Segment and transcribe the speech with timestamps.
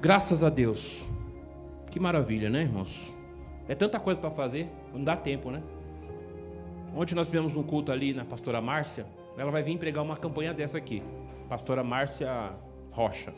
[0.00, 1.08] Graças a Deus.
[1.90, 3.14] Que maravilha, né, irmãos?
[3.66, 5.62] É tanta coisa para fazer, não dá tempo, né?
[6.94, 9.06] Ontem nós tivemos um culto ali na pastora Márcia.
[9.36, 11.02] Ela vai vir pregar uma campanha dessa aqui.
[11.48, 12.52] Pastora Márcia
[12.90, 13.34] Rocha.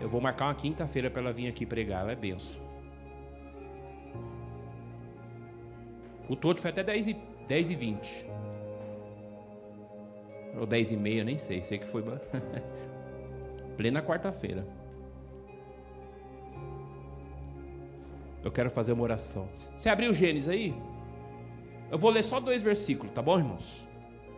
[0.00, 2.02] Eu vou marcar uma quinta-feira para ela vir aqui pregar.
[2.02, 2.62] Ela é benção.
[6.28, 7.16] O todo foi até 10 e,
[7.46, 8.26] 10 e 20.
[10.58, 11.62] Ou 10 e meia, nem sei.
[11.64, 12.02] Sei que foi.
[13.76, 14.66] Plena quarta-feira.
[18.42, 19.48] Eu quero fazer uma oração.
[19.54, 20.74] Você abriu Gênesis aí?
[21.90, 23.86] Eu vou ler só dois versículos, tá bom, irmãos?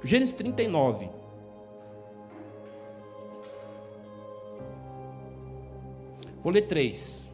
[0.02, 1.08] Gênesis 39.
[6.40, 7.32] Vou ler três.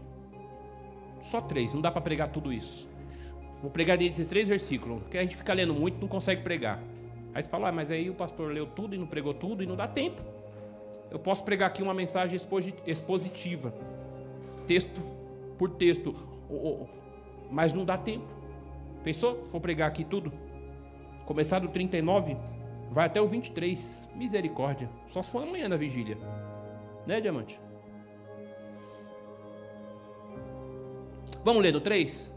[1.22, 2.88] Só três, não dá para pregar tudo isso.
[3.62, 6.82] Vou pregar desses três versículos, porque a gente fica lendo muito e não consegue pregar.
[7.34, 9.66] Aí você fala, ah, mas aí o pastor leu tudo e não pregou tudo e
[9.66, 10.22] não dá tempo.
[11.10, 12.38] Eu posso pregar aqui uma mensagem
[12.86, 13.74] expositiva,
[14.66, 15.00] texto
[15.56, 16.14] por texto,
[17.50, 18.26] mas não dá tempo.
[19.02, 19.44] Pensou?
[19.44, 20.32] For pregar aqui tudo?
[21.24, 22.36] Começar do 39,
[22.90, 24.08] vai até o 23.
[24.14, 24.88] Misericórdia.
[25.10, 26.18] Só se for amanhã na vigília.
[27.06, 27.60] Né, diamante?
[31.44, 32.34] Vamos ler do 3?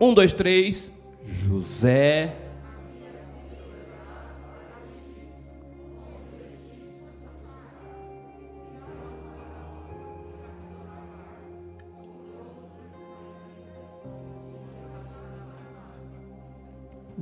[0.00, 1.02] 1, 2, 3.
[1.24, 2.36] José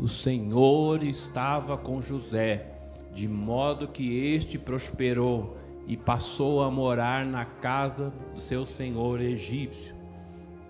[0.01, 2.67] o Senhor estava com José,
[3.15, 9.95] de modo que este prosperou e passou a morar na casa do seu senhor egípcio.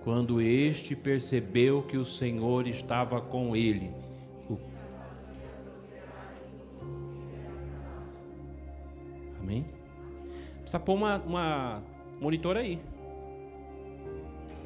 [0.02, 3.92] Quando este percebeu que o Senhor estava com ele,
[9.40, 9.64] Amém?
[10.60, 11.82] Precisa pôr uma, uma
[12.20, 12.80] monitor aí.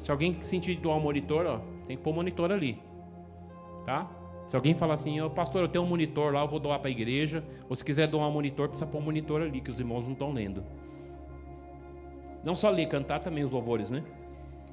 [0.01, 2.79] Se alguém sentir doar um monitor, ó, tem que pôr um monitor ali.
[3.85, 4.09] Tá?
[4.45, 6.87] Se alguém falar assim, oh, pastor, eu tenho um monitor lá, eu vou doar para
[6.87, 7.43] a igreja.
[7.67, 10.13] Ou se quiser doar um monitor, precisa pôr um monitor ali, que os irmãos não
[10.13, 10.63] estão lendo.
[12.45, 14.03] Não só ler, cantar também os louvores, né?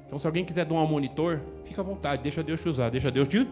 [0.07, 3.11] Então, se alguém quiser doar um monitor, fica à vontade, deixa Deus te usar, deixa
[3.11, 3.49] Deus te.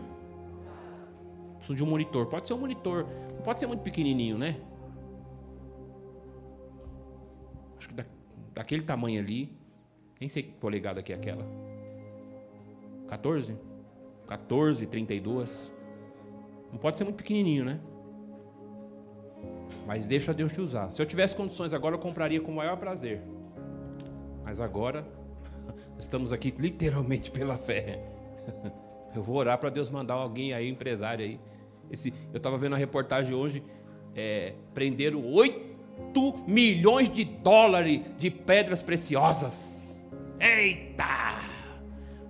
[1.57, 2.27] Preciso de um monitor.
[2.27, 4.61] Pode ser um monitor, não pode ser muito pequenininho, né?
[7.79, 8.05] Acho que da,
[8.53, 9.57] daquele tamanho ali,
[10.21, 11.47] nem sei que polegada que é aquela.
[13.09, 13.57] 14?
[14.27, 15.80] 14, 32.
[16.71, 17.81] Não pode ser muito pequenininho, né?
[19.87, 20.93] Mas deixa Deus te usar.
[20.93, 23.21] Se eu tivesse condições agora, eu compraria com o maior prazer.
[24.45, 25.05] Mas agora,
[25.99, 28.03] estamos aqui literalmente pela fé.
[29.13, 31.41] Eu vou orar para Deus mandar alguém aí, empresário aí.
[31.91, 33.61] Esse, eu estava vendo a reportagem hoje,
[34.15, 35.59] é, prenderam 8
[36.47, 39.99] milhões de dólares de pedras preciosas.
[40.39, 41.41] Eita!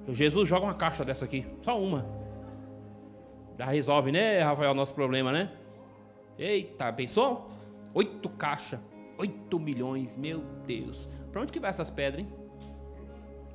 [0.09, 2.20] Jesus joga uma caixa dessa aqui, só uma.
[3.61, 5.53] Já resolve, né, Rafael, nosso problema, né?
[6.39, 7.51] Eita, pensou?
[7.93, 8.81] Oito caixas,
[9.19, 11.07] oito milhões, meu Deus.
[11.31, 12.33] Para onde que vai essas pedras, hein?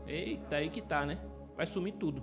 [0.05, 1.17] Eita, aí que tá, né?
[1.57, 2.21] Vai sumir tudo.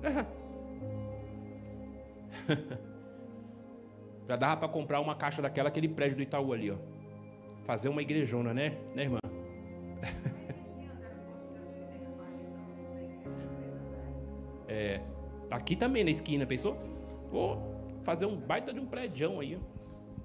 [4.28, 6.76] Já dava para comprar uma caixa daquela, aquele prédio do Itaú ali, ó.
[7.64, 8.78] Fazer uma igrejona, né?
[8.94, 9.19] Né, irmã?
[15.70, 16.76] Aqui também na esquina, pensou?
[17.30, 17.56] Vou
[18.02, 19.56] fazer um baita de um prédio aí.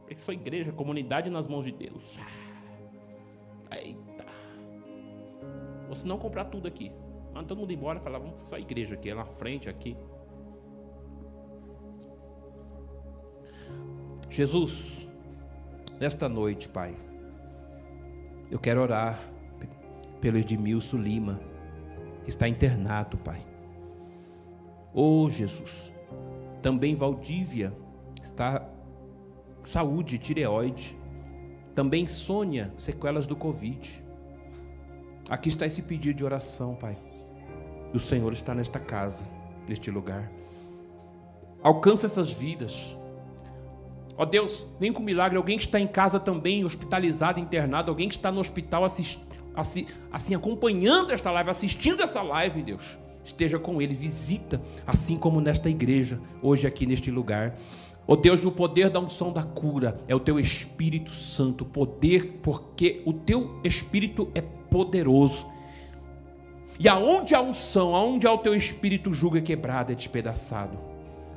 [0.09, 2.17] Isso é igreja, comunidade nas mãos de Deus.
[3.71, 4.25] Eita.
[5.87, 6.91] Ou se não comprar tudo aqui.
[7.31, 9.95] Manda todo mundo embora e falar, vamos fazer a igreja aqui, é na frente aqui.
[14.31, 15.07] Jesus,
[15.99, 16.95] nesta noite, Pai,
[18.49, 19.19] eu quero orar
[20.19, 21.39] pelo Edmilson Lima,
[22.25, 23.53] está internado, Pai.
[24.97, 25.91] Oh Jesus,
[26.63, 27.73] também Valdívia
[28.23, 28.65] está
[29.61, 30.97] saúde, tireoide.
[31.73, 34.01] Também Sônia, sequelas do Covid.
[35.29, 36.97] Aqui está esse pedido de oração, Pai.
[37.93, 39.27] O Senhor está nesta casa,
[39.67, 40.31] neste lugar.
[41.61, 42.97] Alcança essas vidas.
[44.17, 45.35] Ó oh Deus, vem com milagre.
[45.35, 47.91] Alguém que está em casa também, hospitalizado, internado.
[47.91, 49.05] Alguém que está no hospital assim,
[50.09, 55.69] assim acompanhando esta live, assistindo essa live, Deus esteja com eles, visita, assim como nesta
[55.69, 57.57] igreja, hoje aqui neste lugar.
[58.07, 62.39] Ó oh Deus, o poder da unção da cura é o teu Espírito Santo, poder,
[62.43, 65.47] porque o teu Espírito é poderoso.
[66.79, 70.77] E aonde a unção, aonde há o teu Espírito, julga quebrado, é despedaçado.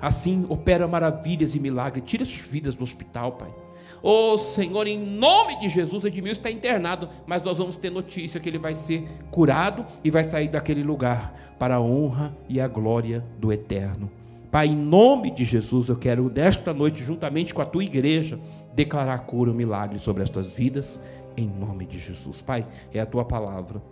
[0.01, 3.68] Assim, opera maravilhas e milagres, tira as vidas do hospital, Pai.
[4.03, 8.39] Ô oh, Senhor, em nome de Jesus, Edmil está internado, mas nós vamos ter notícia
[8.39, 12.69] que ele vai ser curado e vai sair daquele lugar para a honra e a
[12.69, 14.11] glória do eterno.
[14.51, 18.39] Pai, em nome de Jesus, eu quero nesta noite, juntamente com a tua igreja,
[18.73, 21.01] declarar cura, um milagre sobre as tuas vidas,
[21.37, 22.41] em nome de Jesus.
[22.41, 23.83] Pai, é a tua palavra.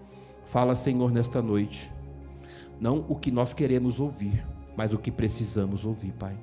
[0.44, 1.92] Fala, Senhor, nesta noite,
[2.80, 6.36] não o que nós queremos ouvir, mas o que precisamos ouvir, Pai.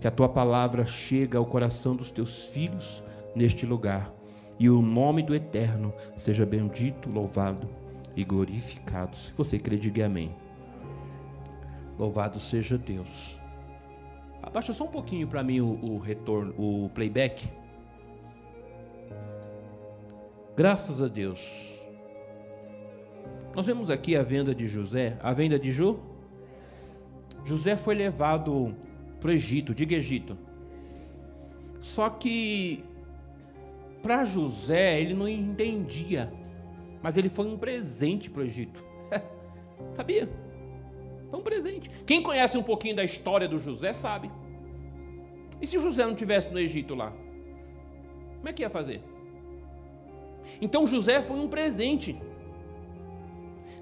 [0.00, 3.02] Que a tua palavra chegue ao coração dos teus filhos
[3.34, 4.12] neste lugar
[4.58, 7.68] e o nome do Eterno seja bendito, louvado
[8.16, 9.16] e glorificado.
[9.16, 10.34] Se você crê, diga amém.
[11.96, 13.38] Louvado seja Deus.
[14.42, 17.48] Abaixa só um pouquinho para mim o, o, retorno, o playback.
[20.56, 21.78] Graças a Deus.
[23.54, 26.00] Nós vemos aqui a venda de José, a venda de Ju.
[27.44, 28.74] José foi levado
[29.20, 30.36] para o Egito, diga Egito.
[31.80, 32.84] Só que
[34.02, 36.32] para José ele não entendia,
[37.02, 38.84] mas ele foi um presente para o Egito.
[39.96, 40.28] Sabia?
[41.30, 41.90] Foi um presente.
[42.06, 44.30] Quem conhece um pouquinho da história do José sabe.
[45.60, 47.12] E se José não tivesse no Egito lá?
[48.36, 49.02] Como é que ia fazer?
[50.60, 52.20] Então José foi um presente.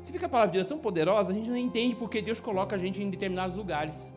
[0.01, 2.77] Se fica a palavra de Deus tão poderosa, a gente não entende porque Deus coloca
[2.77, 4.15] a gente em determinados lugares.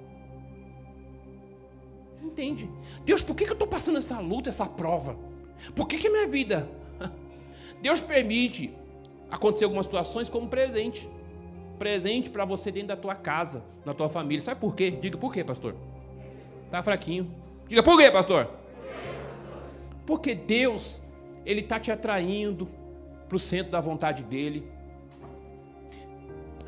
[2.22, 2.70] Entende.
[3.06, 5.18] Deus, por que eu estou passando essa luta, essa prova?
[5.76, 6.68] Por que, que a minha vida?
[7.82, 8.74] Deus permite
[9.30, 11.10] acontecer algumas situações como presente
[11.80, 14.42] presente para você dentro da tua casa, na tua família.
[14.42, 14.92] Sabe por quê?
[14.92, 15.74] Diga por quê, pastor?
[16.70, 17.34] Tá fraquinho.
[17.68, 18.50] Diga por quê, pastor?
[20.06, 21.02] Porque Deus,
[21.46, 22.68] ele tá te atraindo
[23.28, 24.64] para o centro da vontade dele.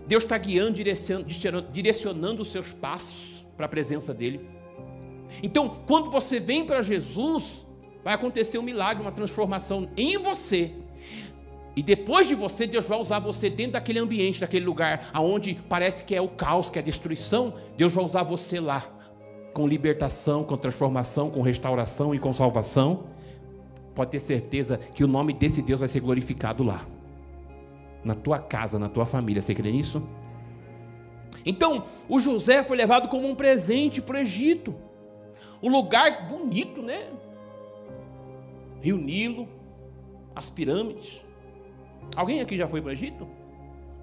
[0.08, 1.28] Deus está guiando, direcionando,
[1.72, 4.48] direcionando os seus passos para a presença dele.
[5.44, 7.66] Então, quando você vem para Jesus,
[8.04, 10.74] vai acontecer um milagre, uma transformação em você
[11.76, 16.04] e depois de você, Deus vai usar você dentro daquele ambiente, daquele lugar, aonde parece
[16.04, 17.54] que é o caos, que é a destruição.
[17.78, 18.86] Deus vai usar você lá,
[19.54, 23.06] com libertação, com transformação, com restauração e com salvação.
[23.96, 26.86] Pode ter certeza que o nome desse Deus vai ser glorificado lá,
[28.04, 29.42] na tua casa, na tua família.
[29.42, 30.04] Você crê nisso?
[31.46, 34.76] Então, o José foi levado como um presente para o Egito.
[35.64, 37.08] Um lugar bonito, né?
[38.82, 39.48] Rio Nilo,
[40.36, 41.24] as pirâmides.
[42.16, 43.28] Alguém aqui já foi para o Egito?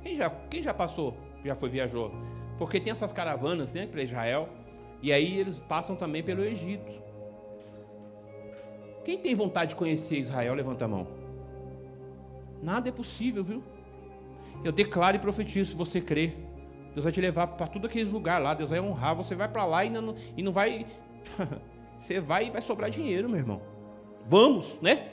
[0.02, 2.12] Quem já, quem já passou, já foi, viajou?
[2.58, 4.48] Porque tem essas caravanas né, para Israel,
[5.02, 7.02] e aí eles passam também pelo Egito.
[9.04, 11.06] Quem tem vontade de conhecer Israel, levanta a mão.
[12.62, 13.62] Nada é possível, viu?
[14.64, 16.36] Eu declaro e profetizo, se você crer,
[16.92, 19.64] Deus vai te levar para tudo aqueles lugares lá, Deus vai honrar, você vai para
[19.64, 20.86] lá e não, e não vai.
[21.96, 23.77] você vai e vai sobrar dinheiro, meu irmão.
[24.28, 25.08] Vamos, né?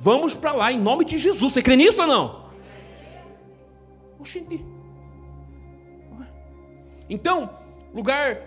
[0.00, 1.52] Vamos para lá em nome de Jesus.
[1.52, 2.46] Você crê nisso ou não?
[4.20, 4.64] Oxente.
[7.10, 7.50] Então,
[7.92, 8.40] lugar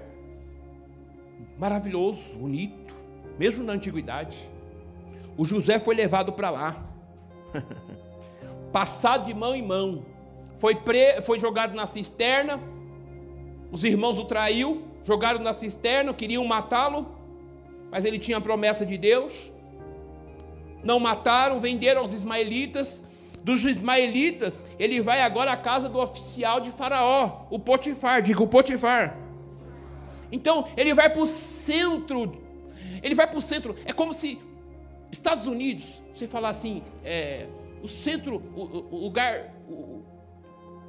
[1.57, 2.95] maravilhoso, bonito,
[3.37, 4.37] mesmo na antiguidade.
[5.37, 6.85] O José foi levado para lá,
[8.71, 10.05] passado de mão em mão,
[10.57, 11.21] foi, pre...
[11.21, 12.59] foi jogado na cisterna.
[13.71, 17.18] Os irmãos o traiu, jogaram na cisterna, queriam matá-lo,
[17.91, 19.51] mas ele tinha a promessa de Deus
[20.83, 23.07] não mataram, venderam aos ismaelitas.
[23.43, 28.47] Dos ismaelitas, ele vai agora à casa do oficial de Faraó, o Potifar, diga o
[28.47, 29.17] Potifar.
[30.29, 32.37] Então, ele vai para o centro,
[33.01, 34.39] ele vai para o centro, é como se
[35.09, 37.47] Estados Unidos, você falar assim, é,
[37.81, 40.03] o centro, o, o lugar, o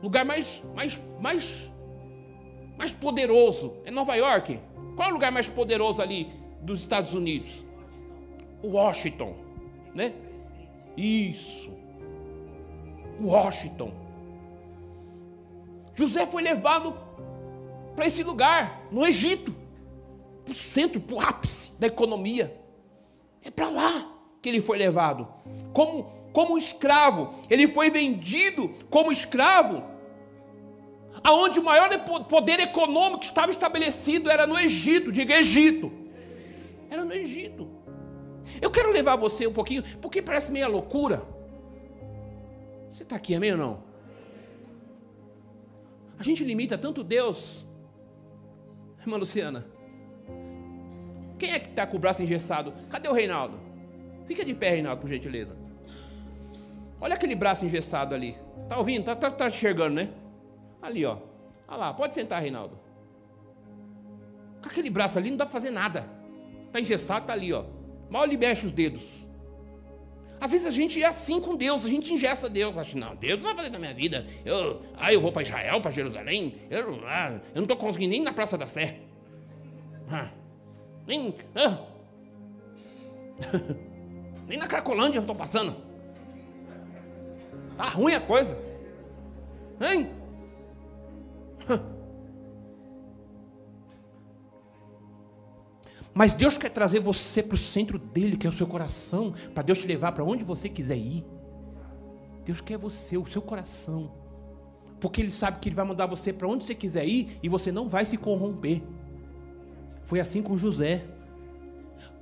[0.02, 1.72] lugar mais, mais, mais,
[2.76, 4.58] mais poderoso é Nova York.
[4.96, 7.64] Qual é o lugar mais poderoso ali dos Estados Unidos?
[8.62, 9.50] Washington
[9.94, 10.12] né?
[10.96, 11.70] Isso.
[13.20, 13.92] Washington.
[15.94, 16.96] José foi levado
[17.94, 19.54] para esse lugar, no Egito,
[20.44, 22.56] para o centro, para o ápice da economia.
[23.44, 25.28] É para lá que ele foi levado.
[25.72, 27.34] Como, como escravo.
[27.50, 29.82] Ele foi vendido como escravo.
[31.22, 31.90] Aonde o maior
[32.28, 35.12] poder econômico estava estabelecido era no Egito.
[35.12, 35.92] Diga Egito.
[36.90, 37.70] Era no Egito.
[38.60, 41.22] Eu quero levar você um pouquinho, porque parece meio loucura.
[42.90, 43.82] Você está aqui, amém ou não?
[46.18, 47.66] A gente limita tanto Deus.
[49.00, 49.64] Irmã Luciana,
[51.38, 52.74] quem é que está com o braço engessado?
[52.90, 53.58] Cadê o Reinaldo?
[54.26, 55.56] Fica de pé, Reinaldo, por gentileza.
[57.00, 58.36] Olha aquele braço engessado ali.
[58.68, 59.04] Tá ouvindo?
[59.04, 60.10] Tá, tá, tá enxergando, né?
[60.82, 61.16] Ali, ó.
[61.66, 62.78] Olha lá, pode sentar, Reinaldo.
[64.62, 66.19] Com aquele braço ali não dá para fazer nada.
[66.72, 67.64] Tá engessado, tá ali, ó.
[68.08, 69.28] Mal ele mexe os dedos.
[70.40, 73.38] Às vezes a gente é assim com Deus, a gente ingessa Deus, acha, não, Deus
[73.38, 74.26] não vai fazer na minha vida.
[74.42, 78.22] Eu, ah, eu vou para Israel, para Jerusalém, eu, ah, eu não estou conseguindo nem
[78.22, 79.00] na Praça da Sé.
[80.10, 80.30] Ah,
[81.06, 81.78] nem, ah,
[84.48, 85.76] nem na Cracolândia eu estou passando.
[87.76, 88.58] Tá ruim a coisa.
[89.78, 90.10] Hein?
[96.20, 99.62] Mas Deus quer trazer você para o centro dele, que é o seu coração, para
[99.62, 101.24] Deus te levar para onde você quiser ir.
[102.44, 104.12] Deus quer você, o seu coração.
[105.00, 107.72] Porque Ele sabe que Ele vai mandar você para onde você quiser ir e você
[107.72, 108.82] não vai se corromper.
[110.04, 111.06] Foi assim com José.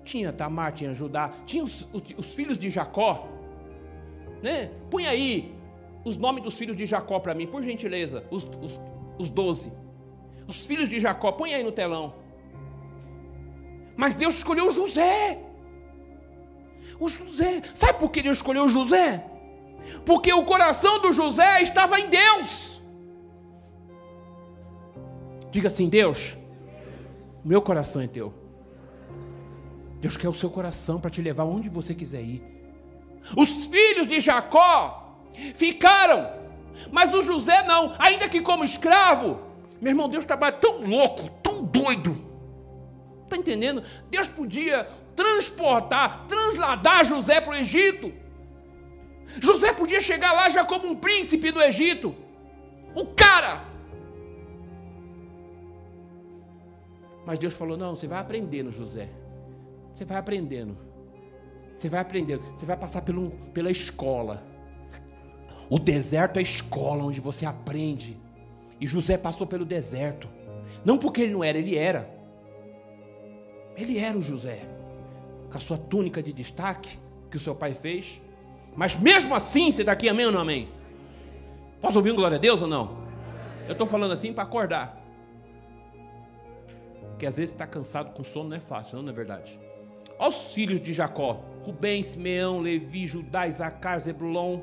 [0.05, 3.27] Tinha Tamar, tinha Judá, tinha os, os, os filhos de Jacó.
[4.41, 4.71] Né?
[4.93, 5.57] Põe aí
[6.05, 8.23] os nomes dos filhos de Jacó para mim, por gentileza.
[8.31, 8.81] Os, os,
[9.19, 9.73] os doze.
[10.47, 12.28] Os filhos de Jacó, põe aí no telão.
[13.99, 15.41] Mas Deus escolheu José.
[17.01, 17.63] O José.
[17.75, 19.25] Sabe por que Deus escolheu José?
[20.07, 22.81] Porque o coração do José estava em Deus.
[25.51, 26.37] Diga assim: Deus,
[27.45, 28.33] meu coração é teu.
[30.01, 32.41] Deus quer o seu coração para te levar onde você quiser ir.
[33.37, 35.19] Os filhos de Jacó
[35.57, 36.31] ficaram,
[36.93, 39.41] mas o José não, ainda que como escravo.
[39.81, 42.28] Meu irmão, Deus trabalha tão louco, tão doido
[43.29, 43.83] Está entendendo?
[44.11, 48.11] Deus podia transportar, transladar José para o Egito.
[49.39, 52.15] José podia chegar lá já como um príncipe do Egito.
[52.95, 53.65] O cara.
[57.27, 59.11] Mas Deus falou: não, você vai aprendendo, José.
[59.93, 60.79] Você vai aprendendo.
[61.77, 62.43] Você vai aprendendo.
[62.57, 64.43] Você vai passar pelo, pela escola.
[65.69, 68.17] O deserto é a escola onde você aprende.
[68.81, 70.27] E José passou pelo deserto.
[70.83, 72.18] Não porque ele não era, ele era.
[73.79, 74.59] Ele era o José,
[75.53, 76.99] com a sua túnica de destaque
[77.31, 78.21] que o seu pai fez.
[78.75, 80.69] Mas mesmo assim, você está aqui, amém ou não amém?
[81.81, 82.99] Posso ouvir um glória a Deus ou não?
[83.69, 85.01] Eu estou falando assim para acordar.
[87.11, 89.61] Porque às vezes está cansado com sono, não é fácil, não é verdade?
[90.19, 94.61] Olha os filhos de Jacó: Rubem, Simeão, Levi, Judá, Isacar, Zebulon,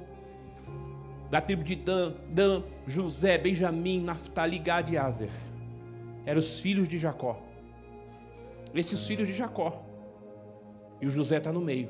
[1.30, 5.32] da tribo de Dan, Dan, José, Benjamim, Naftali, Gad e Azer.
[6.26, 7.42] Eram os filhos de Jacó
[8.80, 9.84] esses filhos de Jacó.
[11.02, 11.90] E o José está no meio,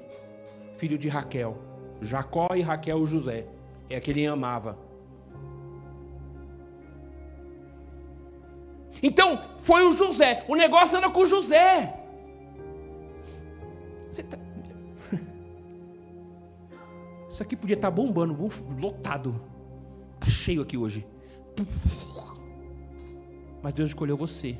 [0.76, 1.58] filho de Raquel.
[2.02, 3.48] Jacó e Raquel, o José.
[3.90, 4.78] É aquele que ele amava.
[9.02, 10.44] Então, foi o José.
[10.48, 12.02] O negócio anda com o José.
[14.30, 14.38] Tá...
[17.30, 18.36] Isso aqui podia estar tá bombando,
[18.80, 19.42] lotado.
[20.16, 21.06] Está cheio aqui hoje.
[23.62, 24.58] Mas Deus escolheu você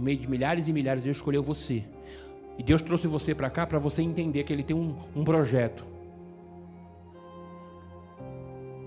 [0.00, 1.84] no meio de milhares e milhares, Deus escolheu você.
[2.58, 5.84] E Deus trouxe você para cá para você entender que Ele tem um, um projeto.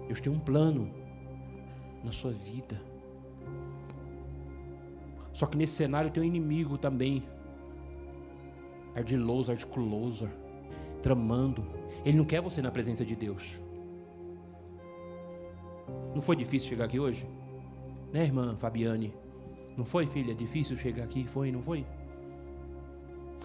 [0.07, 0.91] Deus tem um plano
[2.03, 2.81] na sua vida.
[5.31, 7.23] Só que nesse cenário tem um inimigo também.
[8.95, 10.27] Ardiloso, articuloso,
[11.03, 11.63] tramando.
[12.03, 13.61] Ele não quer você na presença de Deus.
[16.13, 17.27] Não foi difícil chegar aqui hoje?
[18.11, 19.13] Né, irmã Fabiane?
[19.77, 20.33] Não foi, filha?
[20.33, 21.25] Difícil chegar aqui?
[21.27, 21.85] Foi, não foi?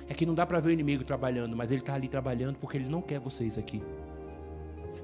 [0.08, 2.76] É que não dá para ver o inimigo trabalhando, mas ele está ali trabalhando porque
[2.76, 3.82] ele não quer vocês aqui.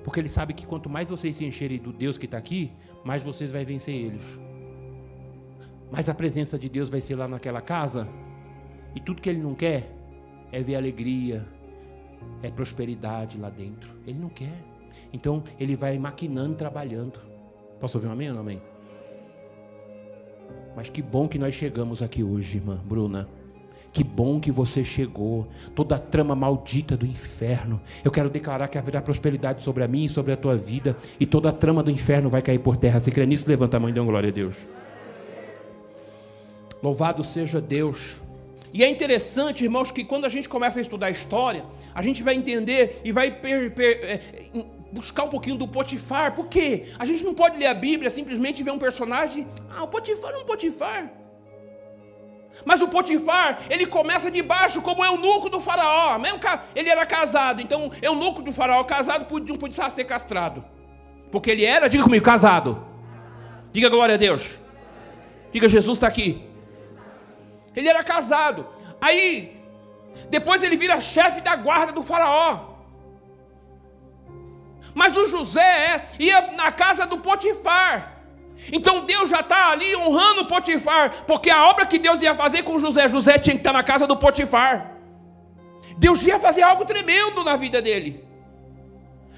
[0.02, 2.70] Porque ele sabe que quanto mais vocês se encherem do Deus que está aqui,
[3.04, 4.40] mais vocês vão vencer eles.
[5.90, 8.08] Mas a presença de Deus vai ser lá naquela casa,
[8.94, 9.90] e tudo que ele não quer
[10.52, 11.46] é ver alegria,
[12.42, 13.92] é prosperidade lá dentro.
[14.06, 14.56] Ele não quer.
[15.12, 17.18] Então ele vai maquinando, trabalhando.
[17.80, 18.62] Posso ouvir um amém ou não amém?
[20.76, 23.28] Mas que bom que nós chegamos aqui hoje, irmã Bruna.
[23.92, 25.46] Que bom que você chegou.
[25.74, 27.80] Toda a trama maldita do inferno.
[28.02, 30.96] Eu quero declarar que haverá prosperidade sobre a mim e sobre a tua vida.
[31.20, 32.98] E toda a trama do inferno vai cair por terra.
[32.98, 34.56] Se crê nisso, levanta a mão e dê uma glória a Deus.
[36.82, 38.20] Louvado seja Deus.
[38.72, 41.64] E é interessante, irmãos, que quando a gente começa a estudar a história,
[41.94, 44.20] a gente vai entender e vai per, per, é,
[44.94, 46.34] buscar um pouquinho do Potifar.
[46.36, 46.86] Por quê?
[46.98, 49.46] A gente não pode ler a Bíblia simplesmente ver um personagem.
[49.74, 51.10] Ah, o Potifar é um Potifar.
[52.64, 56.16] Mas o Potifar, ele começa de baixo como eunuco do faraó.
[56.20, 56.38] Mesmo
[56.76, 60.64] ele era casado, então eunuco do faraó casado não podia ser castrado.
[61.32, 62.86] Porque ele era, diga comigo, casado.
[63.72, 64.56] Diga glória a Deus.
[65.52, 66.48] Diga Jesus está aqui.
[67.74, 68.68] Ele era casado.
[69.00, 69.60] Aí,
[70.30, 72.73] depois ele vira chefe da guarda do faraó.
[74.92, 78.14] Mas o José ia na casa do Potifar.
[78.72, 82.78] Então Deus já está ali honrando Potifar, porque a obra que Deus ia fazer com
[82.78, 84.92] José, José tinha que estar na casa do Potifar.
[85.98, 88.24] Deus ia fazer algo tremendo na vida dele.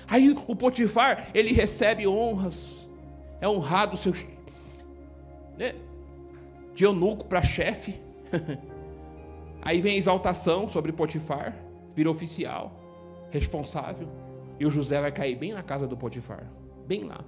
[0.09, 2.89] Aí o Potifar, ele recebe honras,
[3.41, 4.25] é honrado seus
[5.59, 5.75] né,
[6.75, 8.01] de eunuco para chefe.
[9.61, 11.57] Aí vem exaltação sobre Potifar,
[11.93, 12.81] vira oficial,
[13.31, 14.09] responsável,
[14.59, 16.47] e o José vai cair bem na casa do Potifar,
[16.87, 17.25] bem lá.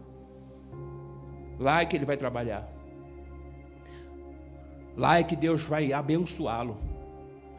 [1.58, 2.68] Lá é que ele vai trabalhar.
[4.96, 6.76] Lá é que Deus vai abençoá-lo.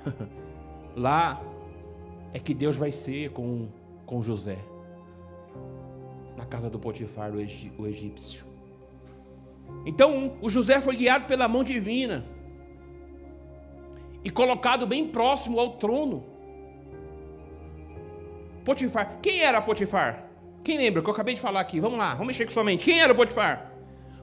[0.95, 1.41] Lá
[2.33, 3.67] é que Deus vai ser com,
[4.05, 4.57] com José.
[6.35, 8.45] Na casa do Potifar, o egípcio.
[9.85, 12.25] Então, o José foi guiado pela mão divina
[14.23, 16.23] e colocado bem próximo ao trono.
[18.69, 20.25] Potifar, quem era Potifar?
[20.63, 21.79] Quem lembra que eu acabei de falar aqui?
[21.79, 22.83] Vamos lá, vamos mexer com sua mente.
[22.83, 23.71] Quem era Potifar?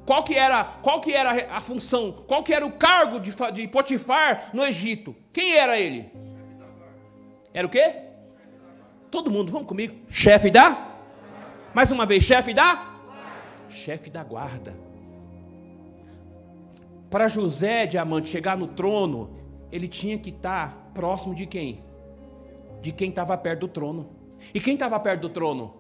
[0.04, 2.12] Qual que era, qual que era a função?
[2.12, 5.16] Qual que era o cargo de, de Potifar no Egito?
[5.32, 6.12] Quem era ele?
[7.52, 7.92] Era o quê?
[9.10, 9.96] Todo mundo, vamos comigo.
[10.08, 10.94] Chefe da?
[11.74, 13.00] Mais uma vez, chefe da?
[13.68, 14.76] Chefe da guarda.
[17.10, 19.40] Para José Diamante chegar no trono,
[19.72, 21.82] ele tinha que estar próximo de quem?
[22.80, 24.15] De quem estava perto do trono.
[24.52, 25.74] E quem estava perto do trono?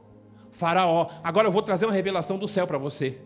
[0.50, 1.08] Faraó.
[1.22, 3.18] Agora eu vou trazer uma revelação do céu para você.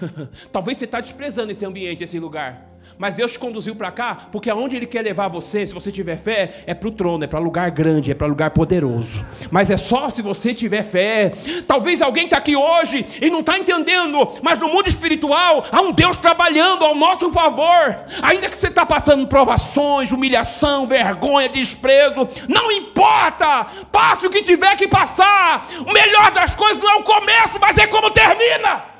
[0.52, 2.73] Talvez você está desprezando esse ambiente, esse lugar.
[2.98, 6.16] Mas Deus te conduziu para cá, porque aonde Ele quer levar você, se você tiver
[6.16, 9.24] fé, é para o trono, é para lugar grande, é para lugar poderoso.
[9.50, 11.32] Mas é só se você tiver fé.
[11.66, 15.92] Talvez alguém está aqui hoje e não está entendendo, mas no mundo espiritual há um
[15.92, 17.98] Deus trabalhando ao nosso favor.
[18.22, 23.66] Ainda que você está passando provações, humilhação, vergonha, desprezo, não importa.
[23.90, 25.66] Passe o que tiver que passar.
[25.86, 28.93] O melhor das coisas não é o começo, mas é como termina.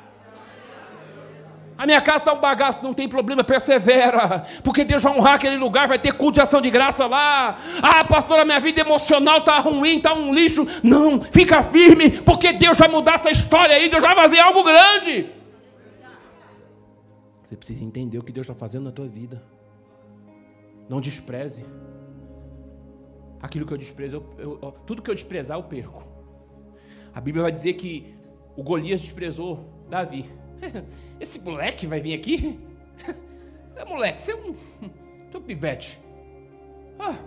[1.77, 5.57] A minha casa está um bagaço, não tem problema, persevera, porque Deus vai honrar aquele
[5.57, 7.59] lugar, vai ter culto de ação de graça lá.
[7.81, 10.65] Ah, pastor, a minha vida emocional está ruim, está um lixo.
[10.81, 15.29] Não, fica firme, porque Deus vai mudar essa história aí, Deus vai fazer algo grande.
[17.43, 19.43] Você precisa entender o que Deus está fazendo na tua vida.
[20.89, 21.65] Não despreze.
[23.41, 26.07] Aquilo que eu desprezo, eu, eu, tudo que eu desprezar, eu perco.
[27.13, 28.15] A Bíblia vai dizer que
[28.55, 30.25] o Golias desprezou Davi.
[31.19, 32.59] Esse moleque vai vir aqui?
[33.77, 34.55] É moleque, você é um,
[35.35, 35.99] um pivete.
[36.97, 37.17] Ah,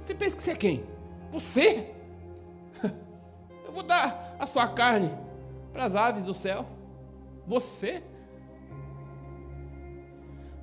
[0.00, 0.84] você pensa que você é quem?
[1.30, 1.86] Você?
[3.64, 5.10] Eu vou dar a sua carne
[5.72, 6.66] para as aves do céu.
[7.46, 8.02] Você?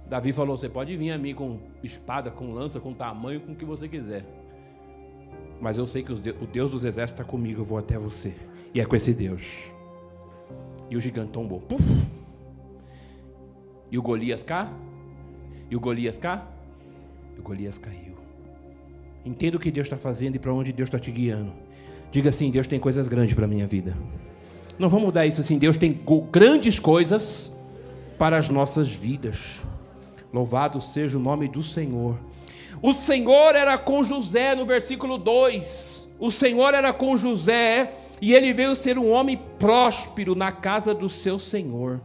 [0.08, 3.56] Davi falou: Você pode vir a mim com espada, com lança, com tamanho, com o
[3.56, 4.26] que você quiser.
[5.62, 8.34] Mas eu sei que o Deus dos exércitos está comigo, eu vou até você.
[8.74, 9.72] E é com esse Deus.
[10.90, 11.60] E o gigante tombou.
[11.60, 12.08] Puf!
[13.92, 14.72] E o Golias cá?
[15.70, 16.48] E o Golias cá?
[17.36, 18.18] E o Golias caiu.
[19.26, 21.54] Entenda o que Deus está fazendo e para onde Deus está te guiando.
[22.12, 23.96] Diga assim: Deus tem coisas grandes para a minha vida.
[24.78, 25.58] Não vamos mudar isso assim.
[25.58, 26.00] Deus tem
[26.32, 27.56] grandes coisas
[28.18, 29.62] para as nossas vidas.
[30.32, 32.18] Louvado seja o nome do Senhor.
[32.82, 36.08] O Senhor era com José, no versículo 2.
[36.20, 41.10] O Senhor era com José e ele veio ser um homem próspero na casa do
[41.10, 42.02] seu Senhor.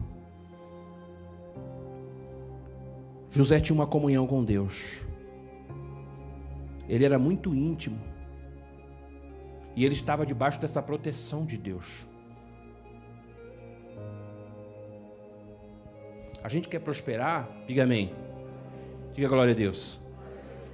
[3.29, 5.01] José tinha uma comunhão com Deus.
[6.87, 7.99] Ele era muito íntimo.
[9.75, 12.07] E ele estava debaixo dessa proteção de Deus.
[16.41, 18.13] A gente quer prosperar, diga amém.
[19.13, 19.99] Diga glória a Deus.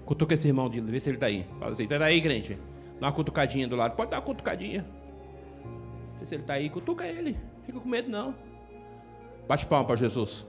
[0.06, 1.48] Cutuca esse irmão, vê se ele está aí.
[1.58, 2.60] Fala assim, está aí, crente?
[3.00, 3.96] Dá uma cutucadinha do lado.
[3.96, 4.86] Pode dar uma cutucadinha.
[6.24, 6.70] Se ele está aí.
[6.70, 7.38] Cutuca ele.
[7.66, 8.36] Fica com medo, não.
[9.48, 10.46] Bate palma para Jesus.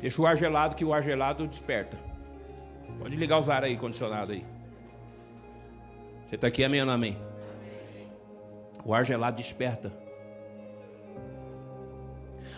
[0.00, 1.98] Deixa o ar gelado, que o ar gelado desperta.
[2.98, 4.44] Pode ligar os ar aí, condicionado aí.
[6.26, 7.18] Você está aqui, amém ou não amém?
[8.84, 9.92] O ar gelado desperta.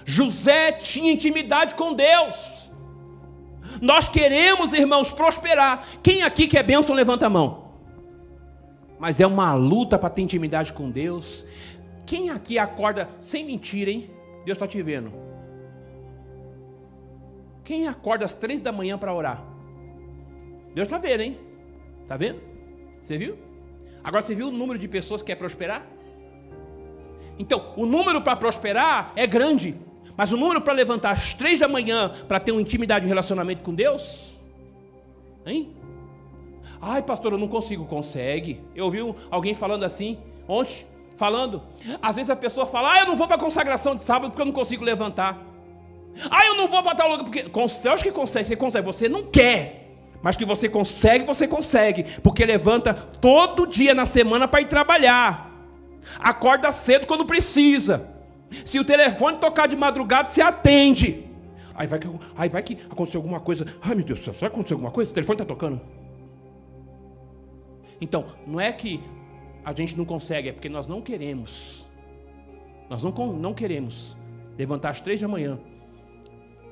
[0.05, 2.71] José tinha intimidade com Deus.
[3.81, 5.87] Nós queremos, irmãos, prosperar.
[6.03, 7.73] Quem aqui quer bênção, levanta a mão.
[8.99, 11.45] Mas é uma luta para ter intimidade com Deus.
[12.07, 14.11] Quem aqui acorda sem mentira, hein?
[14.45, 15.13] Deus está te vendo.
[17.65, 19.43] Quem acorda às três da manhã para orar?
[20.75, 21.39] Deus está vendo, hein?
[22.03, 22.41] Está vendo?
[23.01, 23.39] Você viu?
[24.03, 25.87] Agora você viu o número de pessoas que quer prosperar?
[27.39, 29.77] Então, o número para prosperar é grande,
[30.17, 33.63] mas o número para levantar às três da manhã para ter uma intimidade, um relacionamento
[33.63, 34.39] com Deus?
[35.47, 35.75] Hein?
[36.81, 37.85] Ai, pastor, eu não consigo.
[37.85, 38.61] Consegue.
[38.75, 38.99] Eu ouvi
[39.31, 41.63] alguém falando assim ontem, falando.
[42.01, 44.43] Às vezes a pessoa fala: Ah, eu não vou para a consagração de sábado porque
[44.43, 45.41] eu não consigo levantar.
[46.31, 47.47] Ah, eu não vou para tal lugar porque.
[47.85, 49.79] Eu acho que consegue, você consegue, você não quer.
[50.21, 52.05] Mas que você consegue, você consegue.
[52.21, 55.51] Porque levanta todo dia na semana para ir trabalhar.
[56.19, 58.12] Acorda cedo quando precisa.
[58.65, 61.25] Se o telefone tocar de madrugada, você atende.
[61.75, 63.67] Aí vai que, aí vai que aconteceu alguma coisa.
[63.81, 65.11] Ai meu Deus do céu, será que aconteceu alguma coisa?
[65.11, 65.81] O telefone está tocando.
[68.01, 69.01] Então, não é que
[69.65, 71.89] a gente não consegue, é porque nós não queremos.
[72.91, 74.17] Nós não, não queremos
[74.59, 75.59] levantar às três da manhã.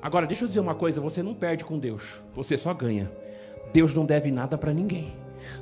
[0.01, 3.11] Agora, deixa eu dizer uma coisa: você não perde com Deus, você só ganha.
[3.73, 5.13] Deus não deve nada para ninguém.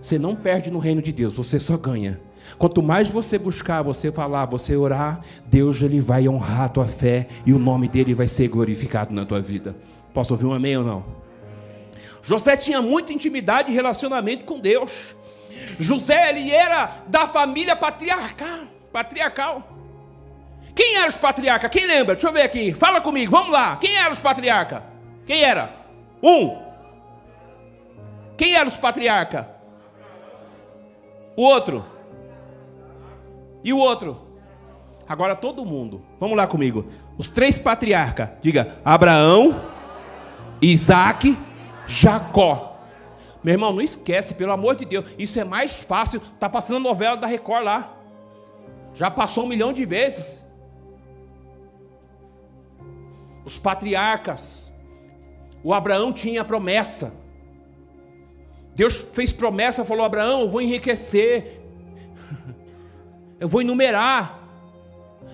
[0.02, 2.20] Você não perde no reino de Deus, você só ganha.
[2.58, 7.28] Quanto mais você buscar, você falar, você orar, Deus ele vai honrar a tua fé
[7.45, 9.75] e o nome dele vai ser glorificado na tua vida.
[10.13, 11.06] Posso ouvir um amém ou não?
[12.21, 15.15] José tinha muita intimidade e relacionamento com Deus.
[15.78, 18.60] José ele era da família patriarcal,
[18.91, 19.80] patriarcal.
[20.75, 21.71] Quem eram os patriarcas?
[21.71, 22.15] Quem lembra?
[22.15, 22.73] Deixa eu ver aqui.
[22.73, 23.32] Fala comigo.
[23.32, 23.75] Vamos lá.
[23.78, 24.82] Quem eram os patriarcas?
[25.25, 25.73] Quem era?
[26.23, 26.58] Um.
[28.38, 29.45] Quem eram os patriarcas?
[31.36, 31.86] O outro.
[33.63, 34.17] E o outro?
[35.08, 36.02] Agora todo mundo.
[36.19, 36.86] Vamos lá comigo.
[37.17, 38.30] Os três patriarcas.
[38.41, 39.60] Diga: Abraão,
[40.62, 41.38] Isaac,
[41.88, 42.78] Jacó.
[43.43, 45.06] Meu irmão, não esquece, pelo amor de Deus.
[45.17, 46.22] Isso é mais fácil.
[46.39, 47.93] Tá passando a novela da Record lá.
[48.93, 50.45] Já passou um milhão de vezes.
[53.45, 54.72] Os patriarcas.
[55.63, 57.13] O Abraão tinha promessa.
[58.76, 61.59] Deus fez promessa, falou: Abraão, eu vou enriquecer,
[63.39, 64.38] eu vou enumerar.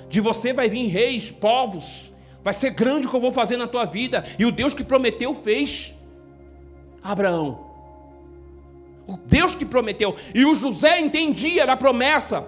[0.10, 2.12] De você vai vir reis, povos,
[2.44, 4.24] vai ser grande o que eu vou fazer na tua vida.
[4.38, 5.94] E o Deus que prometeu fez.
[7.04, 7.66] Abraão.
[9.08, 10.16] O Deus que prometeu.
[10.34, 12.48] E o José entendia da promessa.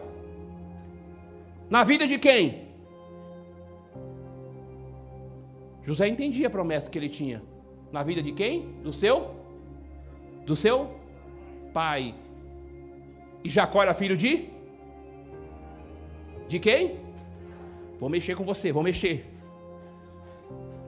[1.69, 2.67] Na vida de quem?
[5.83, 7.41] José entendia a promessa que ele tinha.
[7.91, 8.67] Na vida de quem?
[8.83, 9.35] Do seu
[10.45, 10.89] do seu
[11.73, 12.15] pai.
[13.43, 14.49] E Jacó era filho de?
[16.47, 16.99] De quem?
[17.99, 19.25] Vou mexer com você, vou mexer.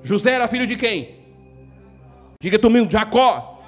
[0.01, 1.19] José era filho de quem?
[2.41, 3.61] Diga mesmo, Jacó.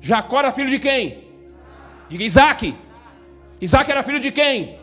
[0.00, 1.24] Jacó era filho de quem?
[2.08, 2.74] Diga Isaac.
[3.60, 4.78] Isaac era filho de quem?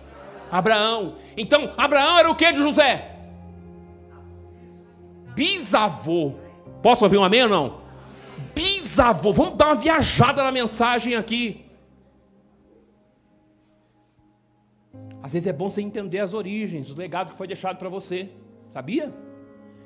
[0.52, 1.16] Abraão.
[1.36, 3.12] Então, Abraão era o que de José?
[5.34, 6.36] Bisavô.
[6.84, 7.86] Posso ouvir um amém ou não?
[8.56, 9.34] bisavô.
[9.34, 11.65] Vamos dar uma viajada na mensagem aqui.
[15.26, 18.30] Às vezes é bom você entender as origens, o legado que foi deixado para você.
[18.70, 19.12] Sabia?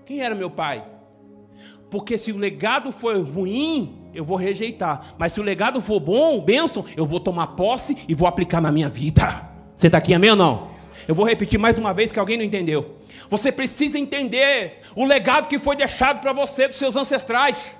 [0.05, 0.85] Quem era meu pai?
[1.89, 5.15] Porque se o legado for ruim, eu vou rejeitar.
[5.17, 8.69] Mas se o legado for bom, bênção, eu vou tomar posse e vou aplicar na
[8.69, 9.49] minha vida.
[9.73, 10.71] Você está aqui, amém ou não?
[11.07, 12.97] Eu vou repetir mais uma vez que alguém não entendeu.
[13.29, 17.78] Você precisa entender o legado que foi deixado para você dos seus ancestrais.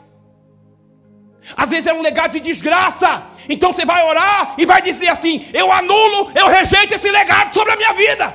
[1.55, 3.23] Às vezes é um legado de desgraça.
[3.47, 7.73] Então você vai orar e vai dizer assim: Eu anulo, eu rejeito esse legado sobre
[7.73, 8.33] a minha vida.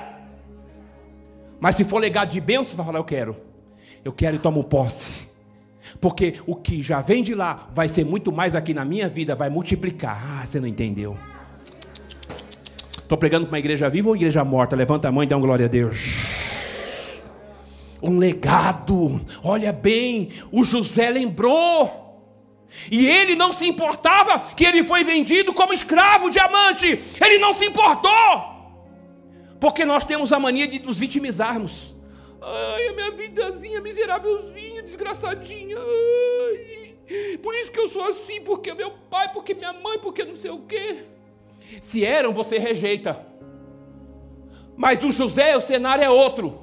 [1.61, 3.37] Mas se for legado de bênção, você vai falar: Eu quero.
[4.05, 5.29] Eu quero e tomo posse.
[6.01, 9.35] Porque o que já vem de lá vai ser muito mais aqui na minha vida,
[9.35, 10.41] vai multiplicar.
[10.41, 11.17] Ah, você não entendeu.
[12.99, 14.75] Estou pregando para uma igreja viva ou igreja morta?
[14.75, 16.35] Levanta a mão e dá uma glória a Deus
[18.05, 19.21] um legado.
[19.43, 22.04] Olha bem, o José lembrou.
[22.91, 27.03] E ele não se importava que ele foi vendido como escravo, diamante.
[27.21, 28.55] Ele não se importou.
[29.61, 31.95] Porque nós temos a mania de nos vitimizarmos.
[32.43, 35.79] Ai, a minha vidazinha miserávelzinha, desgraçadinha.
[35.79, 36.95] Ai,
[37.43, 40.51] por isso que eu sou assim, porque meu pai, porque minha mãe, porque não sei
[40.51, 41.05] o quê.
[41.81, 43.25] Se eram, você rejeita.
[44.77, 46.63] Mas o José, o cenário é outro.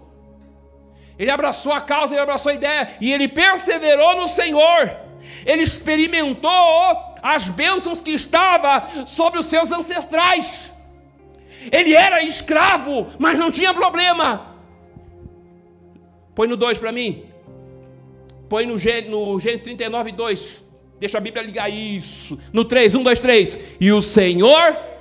[1.17, 5.10] Ele abraçou a causa, ele abraçou a ideia e ele perseverou no Senhor
[5.45, 6.51] ele experimentou
[7.21, 10.73] as bênçãos que estava sobre os seus ancestrais.
[11.71, 14.55] Ele era escravo, mas não tinha problema.
[16.33, 17.25] Põe no 2 para mim.
[18.49, 20.63] Põe no, no Gênesis 39, 2.
[20.99, 22.39] Deixa a Bíblia ligar isso.
[22.51, 23.59] No 3, 1, 2, 3.
[23.79, 24.91] E o Senhor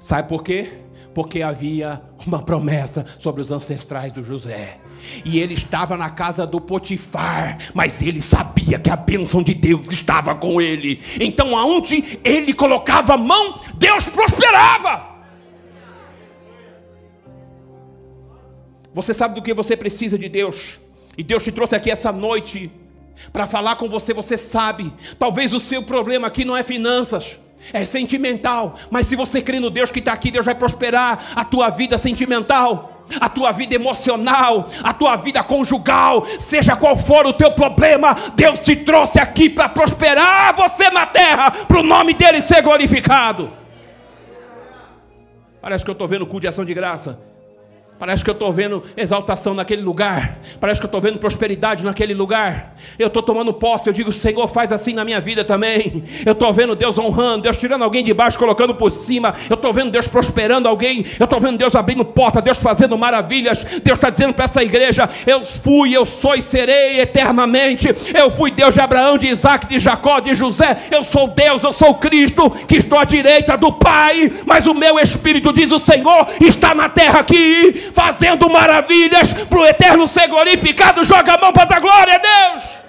[0.00, 0.68] Sabe por quê?
[1.14, 4.78] Porque havia uma promessa sobre os ancestrais do José.
[5.24, 9.88] E ele estava na casa do Potifar, mas ele sabia que a bênção de Deus
[9.88, 11.00] estava com ele.
[11.20, 15.08] Então, aonde ele colocava a mão, Deus prosperava.
[18.92, 20.78] Você sabe do que você precisa de Deus,
[21.16, 22.70] e Deus te trouxe aqui essa noite
[23.32, 24.92] para falar com você, você sabe.
[25.18, 27.38] Talvez o seu problema aqui não é finanças,
[27.72, 28.74] é sentimental.
[28.90, 31.98] Mas se você crê no Deus que está aqui, Deus vai prosperar a tua vida
[31.98, 38.14] sentimental a tua vida emocional, a tua vida conjugal, seja qual for o teu problema,
[38.36, 43.50] Deus te trouxe aqui para prosperar você na terra, para o nome dele ser glorificado.
[45.60, 47.29] Parece que eu estou vendo o culto de ação de graça.
[48.00, 50.38] Parece que eu estou vendo exaltação naquele lugar.
[50.58, 52.74] Parece que eu estou vendo prosperidade naquele lugar.
[52.98, 53.90] Eu estou tomando posse.
[53.90, 56.02] Eu digo, Senhor, faz assim na minha vida também.
[56.24, 59.34] Eu estou vendo Deus honrando, Deus tirando alguém de baixo, colocando por cima.
[59.50, 61.04] Eu estou vendo Deus prosperando alguém.
[61.18, 63.64] Eu estou vendo Deus abrindo porta, Deus fazendo maravilhas.
[63.84, 67.94] Deus está dizendo para essa igreja: Eu fui, eu sou e serei eternamente.
[68.14, 70.74] Eu fui Deus de Abraão, de Isaac, de Jacó, de José.
[70.90, 74.32] Eu sou Deus, eu sou Cristo, que estou à direita do Pai.
[74.46, 79.66] Mas o meu espírito, diz o Senhor, está na terra aqui fazendo maravilhas para o
[79.66, 81.04] eterno ser glorificado.
[81.04, 82.80] Joga a mão para dar glória a Deus.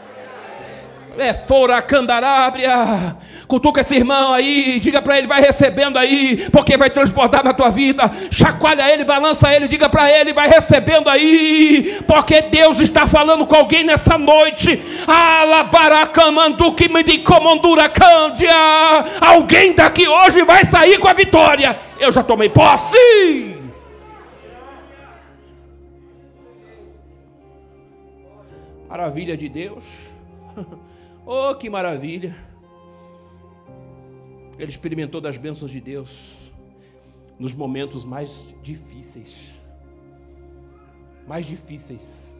[1.17, 3.17] É fora candarábria.
[3.45, 7.69] Cutuca esse irmão aí, diga para ele, vai recebendo aí, porque vai transbordar na tua
[7.69, 8.09] vida.
[8.31, 13.53] Chacoalha ele, balança ele, diga para ele, vai recebendo aí, porque Deus está falando com
[13.53, 14.81] alguém nessa noite.
[19.19, 21.77] Alguém daqui hoje vai sair com a vitória.
[21.99, 23.60] Eu já tomei posse.
[28.91, 30.11] Maravilha de Deus.
[31.25, 32.35] oh, que maravilha.
[34.59, 36.51] Ele experimentou das bênçãos de Deus
[37.39, 39.61] nos momentos mais difíceis.
[41.25, 42.35] Mais difíceis.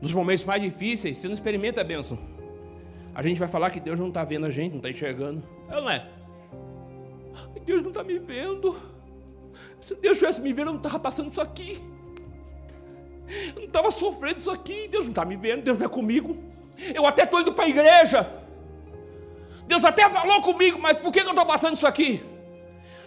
[0.00, 2.18] Nos momentos mais difíceis, você não experimenta a bênção.
[3.14, 5.46] A gente vai falar que Deus não está vendo a gente, não está enxergando.
[5.68, 6.08] É ou não é?
[7.66, 8.74] Deus não está me vendo.
[9.82, 11.78] Se Deus estivesse me vendo, eu não estava passando isso aqui.
[13.54, 14.88] Eu não estava sofrendo isso aqui.
[14.88, 16.36] Deus não está me vendo, Deus não é comigo.
[16.94, 18.30] Eu até estou indo para a igreja.
[19.66, 22.22] Deus até falou comigo, mas por que eu estou passando isso aqui?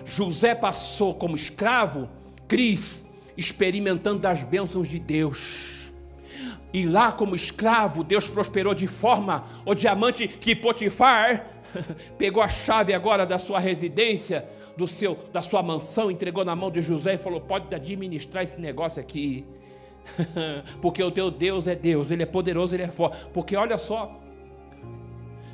[0.05, 2.09] José passou como escravo,
[2.47, 3.05] Cris,
[3.35, 5.91] experimentando das bênçãos de Deus.
[6.73, 11.47] E lá, como escravo, Deus prosperou de forma, o diamante que Potifar
[12.17, 16.71] pegou a chave agora da sua residência, do seu, da sua mansão, entregou na mão
[16.71, 19.45] de José e falou: pode administrar esse negócio aqui.
[20.81, 23.25] Porque o teu Deus é Deus, Ele é poderoso, Ele é forte.
[23.33, 24.19] Porque olha só,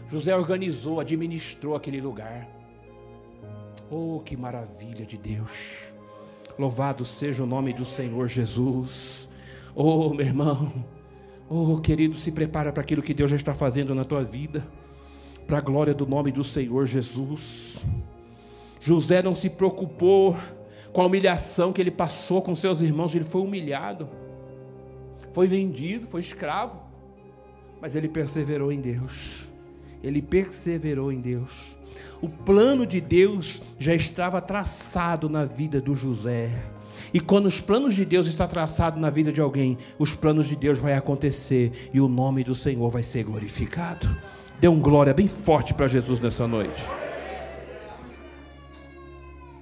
[0.09, 2.47] José organizou, administrou aquele lugar.
[3.89, 5.91] Oh, que maravilha de Deus!
[6.57, 9.29] Louvado seja o nome do Senhor Jesus.
[9.73, 10.73] Oh, meu irmão,
[11.47, 14.65] oh, querido, se prepara para aquilo que Deus já está fazendo na tua vida,
[15.47, 17.85] para a glória do nome do Senhor Jesus.
[18.81, 20.35] José não se preocupou
[20.91, 24.09] com a humilhação que ele passou com seus irmãos, ele foi humilhado
[25.32, 26.80] foi vendido, foi escravo,
[27.82, 29.50] mas ele perseverou em Deus.
[30.04, 31.78] Ele perseverou em Deus.
[32.22, 36.50] O plano de Deus já estava traçado na vida do José.
[37.13, 40.56] E quando os planos de Deus estão traçados na vida de alguém, os planos de
[40.56, 44.10] Deus vai acontecer e o nome do Senhor vai ser glorificado.
[44.60, 46.84] Dê um glória bem forte para Jesus nessa noite.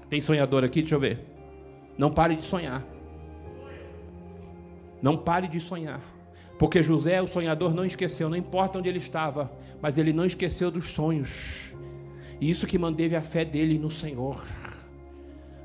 [0.10, 0.82] Tem sonhador aqui?
[0.82, 1.20] Deixa eu ver.
[1.98, 2.84] Não pare de sonhar.
[5.02, 6.02] Não pare de sonhar.
[6.58, 10.72] Porque José, o sonhador, não esqueceu, não importa onde ele estava, mas ele não esqueceu
[10.72, 11.76] dos sonhos.
[12.42, 14.44] E isso que manteve a fé dele no Senhor.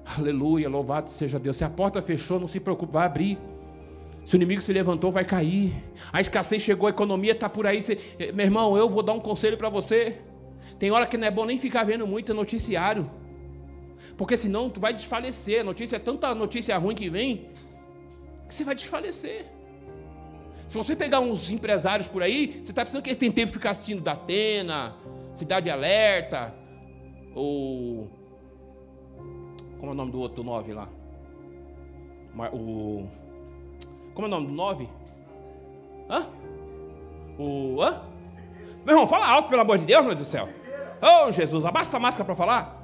[0.04, 1.56] Aleluia, louvado seja Deus.
[1.56, 3.38] Se a porta fechou, não se preocupe, vai abrir.
[4.24, 5.72] Se o inimigo se levantou, vai cair.
[6.12, 7.80] A escassez chegou, a economia está por aí.
[7.80, 7.98] Você...
[8.34, 10.18] Meu irmão, eu vou dar um conselho para você.
[10.78, 13.10] Tem hora que não é bom nem ficar vendo muito noticiário.
[14.16, 15.60] Porque senão tu vai desfalecer.
[15.60, 17.46] A notícia é tanta notícia ruim que vem
[18.52, 19.46] que você vai desfalecer.
[20.66, 23.52] Se você pegar uns empresários por aí, você está pensando que eles têm tempo de
[23.52, 24.94] ficar assistindo da Atena,
[25.32, 26.54] Cidade Alerta,
[27.34, 28.10] ou.
[29.78, 30.88] Como é o nome do outro 9 lá?
[32.52, 33.06] O.
[34.14, 34.88] Como é o nome do 9?
[36.08, 36.26] Hã?
[37.38, 37.82] O.
[37.82, 38.02] Hã?
[38.84, 40.48] Meu irmão, fala alto, pelo amor de Deus, meu Deus do céu.
[41.00, 42.81] Oh, Jesus, abaixa essa máscara para falar.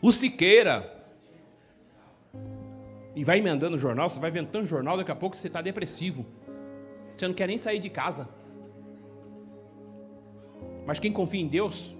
[0.00, 0.94] O Siqueira.
[3.14, 5.60] E vai emendando o jornal, você vai ventando o jornal, daqui a pouco você está
[5.60, 6.24] depressivo.
[7.14, 8.28] Você não quer nem sair de casa.
[10.86, 11.96] Mas quem confia em Deus,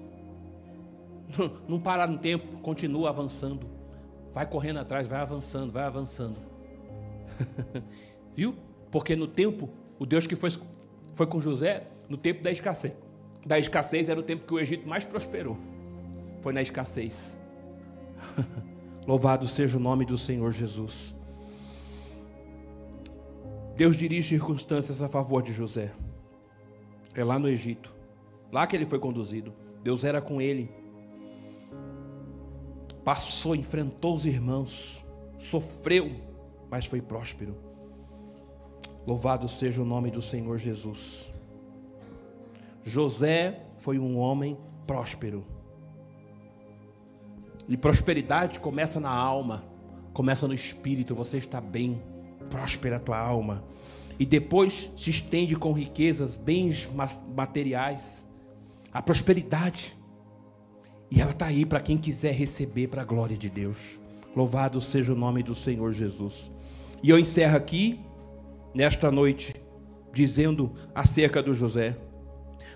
[1.68, 3.68] não para no tempo, continua avançando.
[4.32, 6.38] Vai correndo atrás, vai avançando, vai avançando.
[8.36, 8.54] Viu?
[8.90, 10.50] Porque no tempo, o Deus que foi,
[11.14, 12.92] foi com José, no tempo da escassez.
[13.44, 15.56] Da escassez era o tempo que o Egito mais prosperou.
[16.42, 17.38] Foi na escassez.
[19.06, 21.14] Louvado seja o nome do Senhor Jesus.
[23.74, 25.92] Deus dirige circunstâncias a favor de José.
[27.14, 27.94] É lá no Egito,
[28.50, 29.52] lá que ele foi conduzido.
[29.82, 30.70] Deus era com ele.
[33.04, 35.06] Passou, enfrentou os irmãos,
[35.38, 36.10] sofreu,
[36.70, 37.56] mas foi próspero.
[39.06, 41.32] Louvado seja o nome do Senhor Jesus.
[42.84, 45.46] José foi um homem próspero.
[47.68, 49.64] E prosperidade começa na alma,
[50.14, 51.14] começa no espírito.
[51.14, 52.00] Você está bem,
[52.48, 53.62] próspera a tua alma.
[54.18, 56.88] E depois se estende com riquezas, bens
[57.36, 58.26] materiais,
[58.92, 59.96] a prosperidade.
[61.10, 64.00] E ela está aí para quem quiser receber para a glória de Deus.
[64.34, 66.50] Louvado seja o nome do Senhor Jesus.
[67.02, 68.00] E eu encerro aqui,
[68.74, 69.54] nesta noite,
[70.12, 71.96] dizendo acerca do José: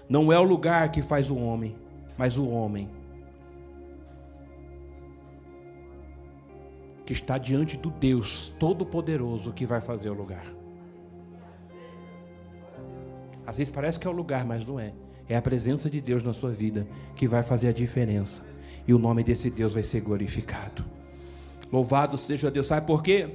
[0.08, 1.74] não é o lugar que faz o homem,
[2.16, 2.88] mas o homem
[7.12, 10.46] que está diante do Deus Todo-Poderoso que vai fazer o lugar.
[13.46, 14.94] Às vezes parece que é o lugar, mas não é.
[15.28, 18.42] É a presença de Deus na sua vida que vai fazer a diferença.
[18.88, 20.82] E o nome desse Deus vai ser glorificado.
[21.70, 22.66] Louvado seja Deus.
[22.66, 23.28] Sabe por quê?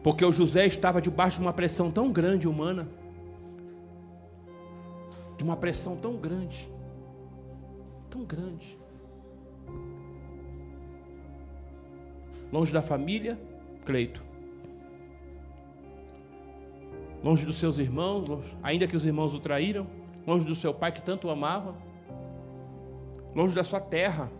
[0.00, 2.86] Porque o José estava debaixo de uma pressão tão grande humana.
[5.36, 6.70] De uma pressão tão grande.
[8.08, 8.78] Tão grande.
[12.52, 13.38] Longe da família,
[13.84, 14.22] Cleito.
[17.22, 18.28] Longe dos seus irmãos,
[18.62, 19.86] ainda que os irmãos o traíram,
[20.26, 21.74] longe do seu pai que tanto o amava,
[23.34, 24.30] longe da sua terra.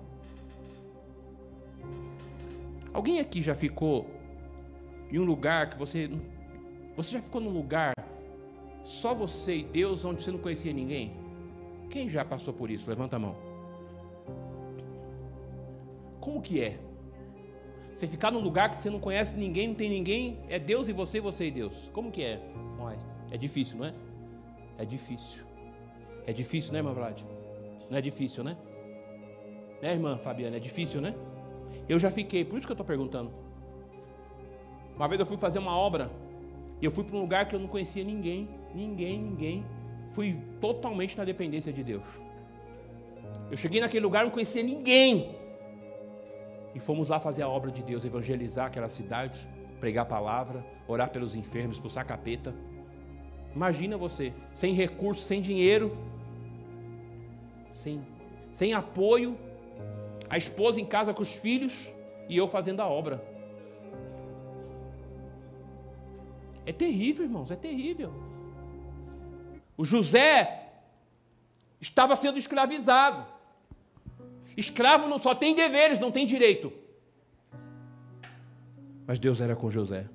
[2.93, 4.07] Alguém aqui já ficou
[5.11, 6.11] em um lugar que você
[6.97, 7.93] você já ficou num lugar
[8.85, 11.12] só você e Deus onde você não conhecia ninguém?
[11.90, 12.88] Quem já passou por isso?
[12.88, 13.35] Levanta a mão.
[16.21, 16.79] Como que é?
[17.94, 20.92] Você ficar num lugar que você não conhece ninguém, não tem ninguém, é Deus e
[20.92, 21.88] você, você e Deus.
[21.92, 22.40] Como que é?
[23.30, 23.94] É difícil, não é?
[24.78, 25.42] É difícil.
[26.26, 27.20] É difícil, né, irmã Vlad?
[27.90, 28.57] Não é difícil, né?
[29.83, 30.57] Né, irmã Fabiana?
[30.57, 31.14] É difícil, né?
[31.88, 33.33] Eu já fiquei, por isso que eu estou perguntando.
[34.96, 36.11] Uma vez eu fui fazer uma obra
[36.80, 39.64] e eu fui para um lugar que eu não conhecia ninguém, ninguém, ninguém.
[40.11, 42.04] Fui totalmente na dependência de Deus.
[43.50, 45.43] Eu cheguei naquele lugar, não conhecia ninguém.
[46.74, 49.48] E fomos lá fazer a obra de Deus, evangelizar aquela cidade,
[49.80, 52.54] pregar a palavra, orar pelos enfermos, expulsar capeta.
[53.54, 55.96] Imagina você, sem recurso, sem dinheiro,
[57.70, 58.04] sem,
[58.50, 59.38] sem apoio,
[60.28, 61.74] a esposa em casa com os filhos
[62.28, 63.22] e eu fazendo a obra.
[66.66, 68.10] É terrível, irmãos, é terrível.
[69.76, 70.72] O José
[71.80, 73.34] estava sendo escravizado.
[74.57, 76.73] Escravo não só tem deveres, não tem direito.
[79.07, 80.07] Mas Deus era com José.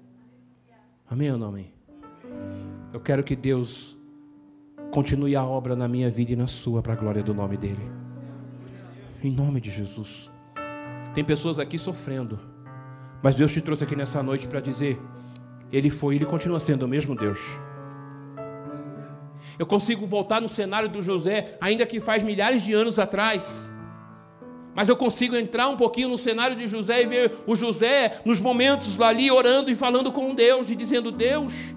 [1.09, 1.71] Amém ou não amém?
[2.93, 3.97] Eu quero que Deus
[4.91, 7.89] continue a obra na minha vida e na sua, para a glória do nome dEle.
[9.23, 10.31] Em nome de Jesus.
[11.13, 12.39] Tem pessoas aqui sofrendo,
[13.21, 14.99] mas Deus te trouxe aqui nessa noite para dizer:
[15.71, 17.39] Ele foi, Ele continua sendo o mesmo Deus.
[19.57, 23.71] Eu consigo voltar no cenário do José, ainda que faz milhares de anos atrás.
[24.73, 28.39] Mas eu consigo entrar um pouquinho no cenário de José e ver o José nos
[28.39, 31.75] momentos ali orando e falando com Deus e dizendo: Deus,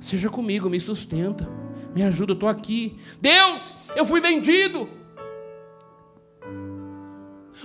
[0.00, 1.48] seja comigo, me sustenta,
[1.94, 2.98] me ajuda, eu estou aqui.
[3.20, 4.88] Deus, eu fui vendido.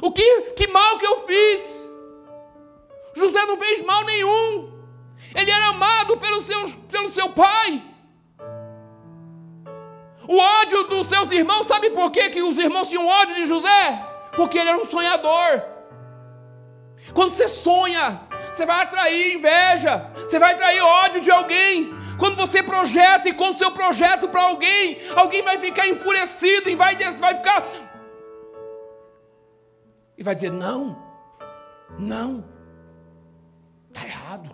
[0.01, 1.89] O que, que mal que eu fiz?
[3.15, 4.71] José não fez mal nenhum.
[5.35, 7.83] Ele era amado pelo seu, pelo seu pai.
[10.27, 14.08] O ódio dos seus irmãos, sabe por quê que os irmãos tinham ódio de José?
[14.35, 15.63] Porque ele era um sonhador.
[17.13, 21.93] Quando você sonha, você vai atrair inveja, você vai atrair ódio de alguém.
[22.17, 26.95] Quando você projeta e com seu projeto para alguém, alguém vai ficar enfurecido e vai,
[26.95, 27.65] vai ficar.
[30.17, 31.01] E vai dizer: não,
[31.97, 32.43] não,
[33.87, 34.49] está errado.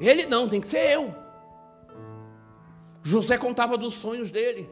[0.00, 1.14] Ele não, tem que ser eu.
[3.02, 4.70] José contava dos sonhos dele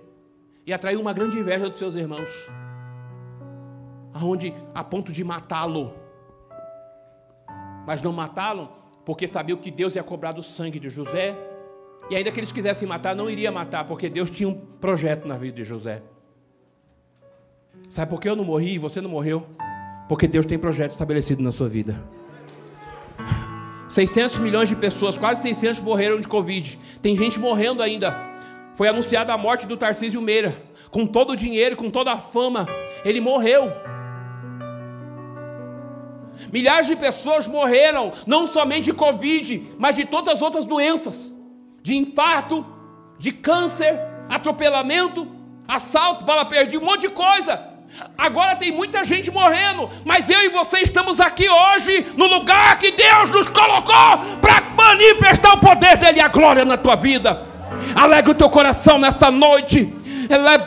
[0.65, 2.31] e atraiu uma grande inveja dos seus irmãos
[4.15, 5.95] aonde a ponto de matá-lo.
[7.87, 8.71] Mas não matá-lo,
[9.05, 11.37] porque sabiam que Deus ia cobrar do sangue de José.
[12.11, 15.37] E ainda que eles quisessem matar, não iria matar, porque Deus tinha um projeto na
[15.37, 16.03] vida de José.
[17.89, 19.47] Sabe por que eu não morri e você não morreu?
[20.09, 22.03] Porque Deus tem projeto estabelecido na sua vida.
[23.89, 26.79] 600 milhões de pessoas, quase 600 morreram de Covid.
[27.03, 28.17] Tem gente morrendo ainda.
[28.75, 30.57] Foi anunciada a morte do Tarcísio Meira.
[30.91, 32.67] Com todo o dinheiro, com toda a fama,
[33.05, 33.71] ele morreu.
[36.53, 41.35] Milhares de pessoas morreram, não somente de Covid, mas de todas as outras doenças.
[41.83, 42.65] de infarto,
[43.19, 43.99] de câncer,
[44.29, 45.27] atropelamento,
[45.67, 47.61] assalto, bala perdida, um monte de coisa.
[48.17, 52.93] Agora tem muita gente morrendo, mas eu e você estamos aqui hoje no lugar que
[52.93, 57.47] Deus nos colocou para manifestar o poder dele e a glória na tua vida.
[57.97, 59.93] Alegra o teu coração nesta noite.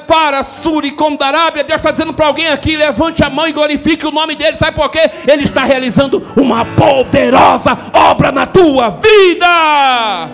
[0.08, 4.12] Para Suri Condarábia, Deus está dizendo para alguém aqui: levante a mão e glorifique o
[4.12, 4.56] nome dele.
[4.56, 5.10] Sabe por quê?
[5.28, 10.30] Ele está realizando uma poderosa obra na tua vida.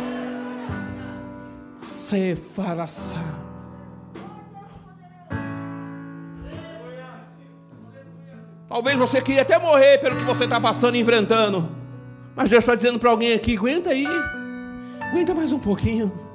[1.81, 3.19] Sefaraçá.
[8.67, 11.69] Talvez você queria até morrer pelo que você está passando e enfrentando.
[12.35, 14.07] Mas Deus está dizendo para alguém aqui: aguenta aí,
[15.01, 16.30] aguenta mais um pouquinho.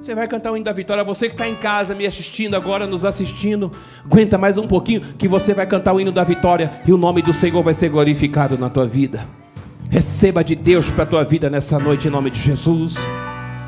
[0.00, 1.04] Você vai cantar o hino da vitória.
[1.04, 3.70] Você que está em casa me assistindo agora, nos assistindo,
[4.02, 7.20] aguenta mais um pouquinho, que você vai cantar o hino da vitória e o nome
[7.20, 9.28] do Senhor vai ser glorificado na tua vida.
[9.90, 12.96] Receba de Deus para a tua vida nessa noite, em nome de Jesus.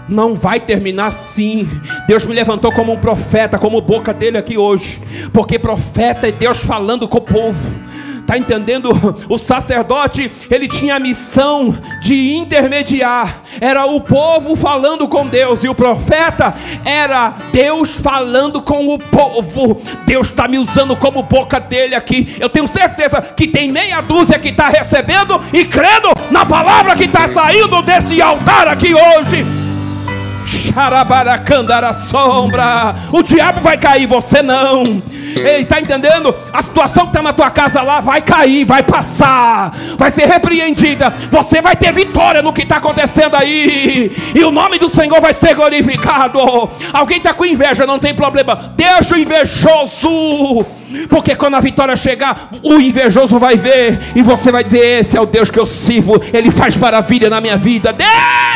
[0.08, 1.68] Não vai terminar assim.
[2.08, 5.02] Deus me levantou como um profeta, como boca dele aqui hoje,
[5.34, 7.91] porque profeta é Deus falando com o povo.
[8.32, 8.90] Está entendendo?
[9.28, 13.42] O sacerdote, ele tinha a missão de intermediar.
[13.60, 15.62] Era o povo falando com Deus.
[15.62, 19.82] E o profeta era Deus falando com o povo.
[20.06, 22.34] Deus está me usando como boca dele aqui.
[22.40, 27.04] Eu tenho certeza que tem meia dúzia que está recebendo e crendo na palavra que
[27.04, 29.61] está saindo desse altar aqui hoje.
[30.44, 32.94] Xarabaracandara sombra.
[33.12, 35.02] O diabo vai cair, você não.
[35.60, 36.34] Está entendendo?
[36.52, 41.10] A situação que está na tua casa lá vai cair, vai passar, vai ser repreendida.
[41.30, 44.12] Você vai ter vitória no que está acontecendo aí.
[44.34, 46.38] E o nome do Senhor vai ser glorificado.
[46.92, 48.56] Alguém está com inveja, não tem problema.
[48.76, 50.66] Deixa o invejoso.
[51.08, 55.20] Porque quando a vitória chegar, o invejoso vai ver e você vai dizer: Esse é
[55.20, 57.92] o Deus que eu sirvo, Ele faz maravilha na minha vida.
[57.92, 58.51] Deixa!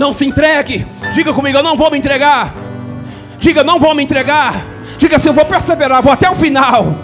[0.00, 0.86] Não se entregue.
[1.12, 2.54] Diga comigo, eu não vou me entregar.
[3.38, 4.64] Diga, não vou me entregar.
[4.96, 6.96] Diga assim, eu vou perseverar, vou até o final.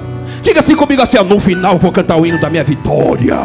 [0.43, 3.37] Diga assim comigo assim, no final vou cantar o hino da minha vitória.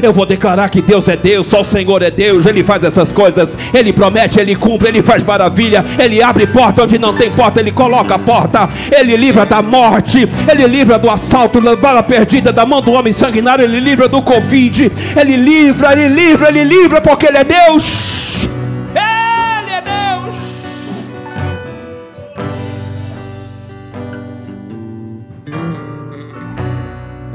[0.00, 2.46] Eu vou declarar que Deus é Deus, só o Senhor é Deus.
[2.46, 5.84] Ele faz essas coisas, Ele promete, Ele cumpre, Ele faz maravilha.
[5.98, 8.68] Ele abre porta onde não tem porta, Ele coloca a porta.
[8.96, 13.12] Ele livra da morte, Ele livra do assalto, da bala perdida, da mão do homem
[13.12, 13.64] sanguinário.
[13.64, 14.92] Ele livra do Covid.
[15.20, 18.53] Ele livra, Ele livra, Ele livra, porque Ele é Deus.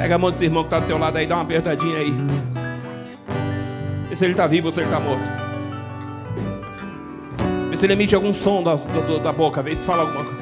[0.09, 2.11] Pega a mão desse irmão que está do teu lado aí, dá uma apertadinha aí.
[4.09, 5.21] Vê se ele está vivo ou se ele está morto.
[7.69, 9.61] Vê se ele emite algum som da, do, da boca.
[9.61, 10.39] Vê se fala alguma coisa.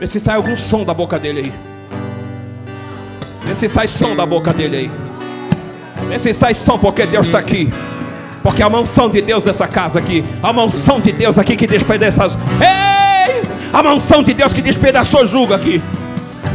[0.00, 1.52] Vê se sai algum som da boca dele aí.
[3.44, 4.90] Vê se sai som da boca dele aí.
[6.08, 7.70] Vê se sai som, porque Deus está aqui.
[8.42, 10.24] Porque a mansão de Deus nessa casa aqui.
[10.42, 12.24] A mansão de Deus aqui que despedaça.
[12.58, 13.42] Ei!
[13.70, 15.82] A mansão de Deus que despedaçou julgo aqui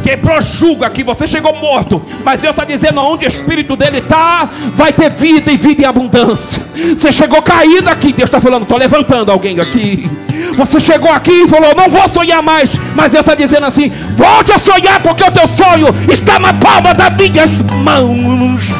[0.02, 4.48] quebrou julgo aqui, você chegou morto, mas Deus está dizendo: onde o Espírito dele está,
[4.74, 6.62] vai ter vida e vida em abundância.
[6.96, 10.08] Você chegou caído aqui, Deus está falando: estou levantando alguém aqui.
[10.56, 14.52] Você chegou aqui e falou: não vou sonhar mais, mas Deus está dizendo assim: volte
[14.52, 17.50] a sonhar, porque o teu sonho está na palma das minhas
[17.84, 18.70] mãos.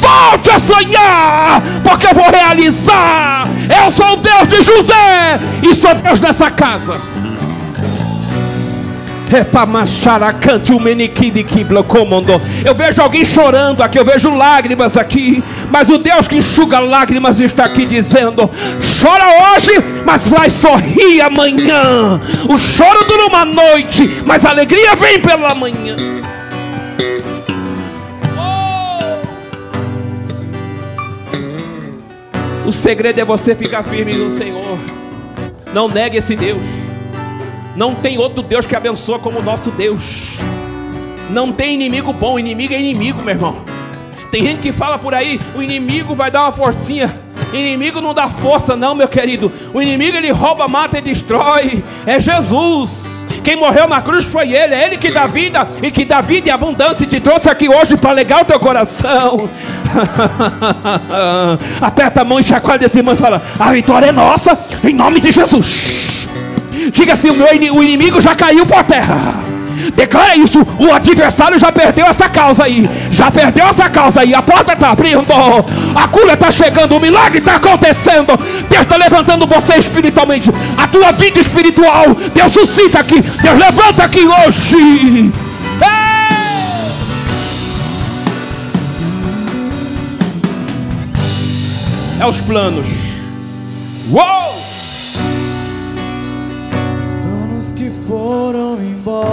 [0.00, 3.46] Volte a sonhar, porque eu vou realizar.
[3.84, 7.09] Eu sou o Deus de José e sou Deus dessa casa.
[12.64, 17.38] Eu vejo alguém chorando aqui, eu vejo lágrimas aqui, mas o Deus que enxuga lágrimas
[17.38, 18.50] está aqui dizendo:
[19.00, 19.72] chora hoje,
[20.04, 22.20] mas vai sorrir amanhã.
[22.48, 25.96] O choro dura uma noite, mas a alegria vem pela manhã.
[32.66, 34.78] O segredo é você ficar firme no Senhor.
[35.72, 36.79] Não negue esse Deus.
[37.76, 40.38] Não tem outro Deus que abençoa como o nosso Deus.
[41.30, 43.56] Não tem inimigo bom, inimigo é inimigo, meu irmão.
[44.30, 47.14] Tem gente que fala por aí, o inimigo vai dar uma forcinha.
[47.52, 49.50] Inimigo não dá força, não, meu querido.
[49.74, 51.82] O inimigo ele rouba, mata e destrói.
[52.06, 53.26] É Jesus.
[53.42, 54.74] Quem morreu na cruz foi Ele.
[54.74, 57.04] É Ele que dá vida e que dá vida e abundância.
[57.04, 59.48] E te trouxe aqui hoje para alegar o teu coração.
[61.80, 65.20] Aperta a mão e chacoalha desse irmão e fala: A vitória é nossa, em nome
[65.20, 66.19] de Jesus.
[66.92, 69.50] Diga assim: o, meu, o inimigo já caiu por terra.
[69.94, 70.60] Declara isso.
[70.78, 72.88] O adversário já perdeu essa causa aí.
[73.10, 74.34] Já perdeu essa causa aí.
[74.34, 75.24] A porta está abrindo.
[75.94, 76.96] A cura está chegando.
[76.96, 78.36] O milagre está acontecendo.
[78.68, 80.50] Deus está levantando você espiritualmente.
[80.76, 82.14] A tua vida espiritual.
[82.34, 83.20] Deus suscita aqui.
[83.20, 85.32] Deus levanta aqui hoje.
[92.20, 92.84] É os planos
[94.10, 94.59] Uou!
[98.50, 99.30] Foram embora.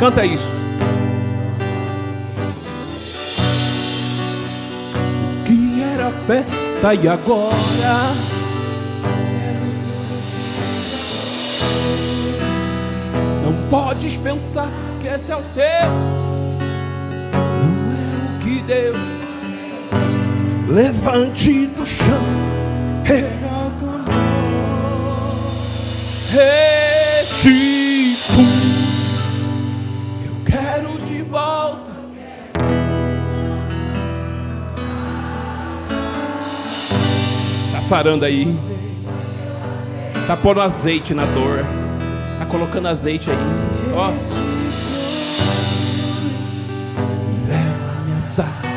[0.00, 0.50] Canta isso.
[5.46, 8.12] Que era festa e agora
[13.44, 14.68] Não podes pensar
[15.00, 15.64] que esse é o teu
[17.32, 18.96] Não é o que Deus
[20.68, 22.50] Levante do chão
[23.78, 24.04] clamor.
[26.32, 27.79] restitui.
[30.24, 31.90] Eu quero de volta.
[37.72, 38.54] Tá sarando aí.
[40.26, 41.64] Tá pondo azeite na dor.
[42.38, 43.36] Tá colocando azeite aí.
[43.94, 44.10] Ó.
[47.48, 48.69] Leva-me águas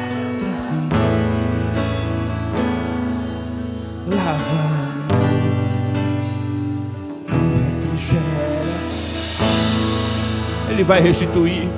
[10.84, 11.70] Ele vai restituir.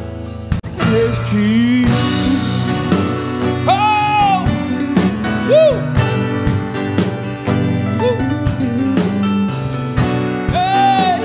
[0.79, 1.85] Restitui.
[3.67, 4.43] Oh!
[5.47, 5.75] Uh!
[8.01, 8.17] Uh!
[10.55, 11.21] Ei!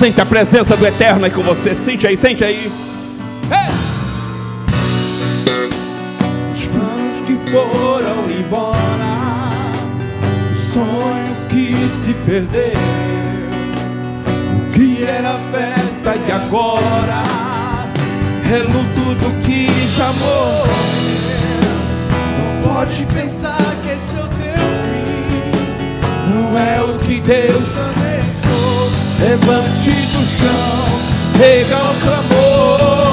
[0.00, 1.76] Sente a presença do Eterno aí com você.
[1.76, 2.72] Sente aí, sente aí.
[6.50, 8.76] Os planos que foram embora,
[10.52, 13.17] os sonhos que se perderam,
[16.48, 17.22] agora
[18.50, 20.72] é luto do que já morreu.
[22.38, 28.90] Não pode pensar que este é o teu fim, não é o que Deus planejou.
[29.20, 30.88] Levante do chão,
[31.38, 33.07] pega o clamor,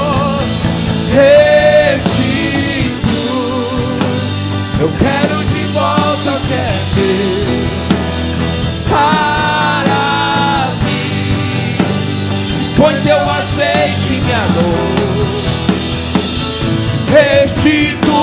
[17.25, 18.13] Restitui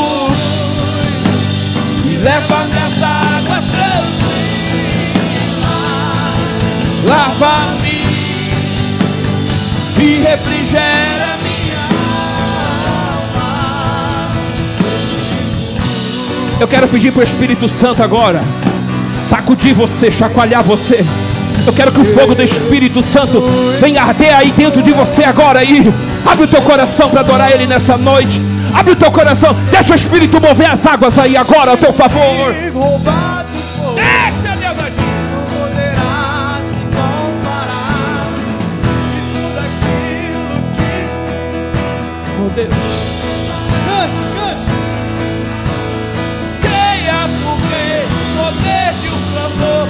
[2.05, 4.13] e leva-me as águas tranquilas.
[7.05, 8.03] Lava-me
[9.99, 11.83] e refrigera minha
[13.03, 13.51] alma.
[16.61, 18.41] Eu quero pedir para o Espírito Santo agora
[19.17, 21.05] sacudir você, chacoalhar você.
[21.67, 23.41] Eu quero que o fogo do Espírito Santo
[23.81, 25.93] venha arder aí dentro de você agora aí.
[26.25, 28.52] Abre o teu coração para adorar Ele nessa noite.
[28.75, 32.53] Abre o teu coração, deixa o Espírito mover as águas aí agora a teu favor.
[32.53, 32.73] Deixa
[34.57, 34.63] Deus
[42.45, 42.75] Oh Deus.
[43.87, 44.83] Cante, cante
[48.37, 49.89] poder de um clamor.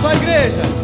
[0.00, 0.81] Só igreja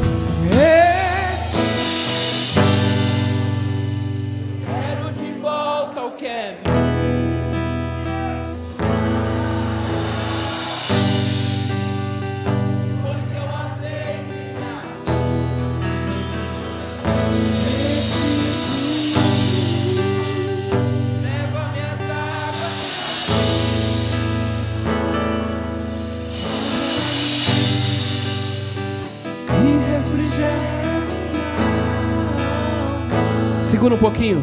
[33.99, 34.43] um pouquinho.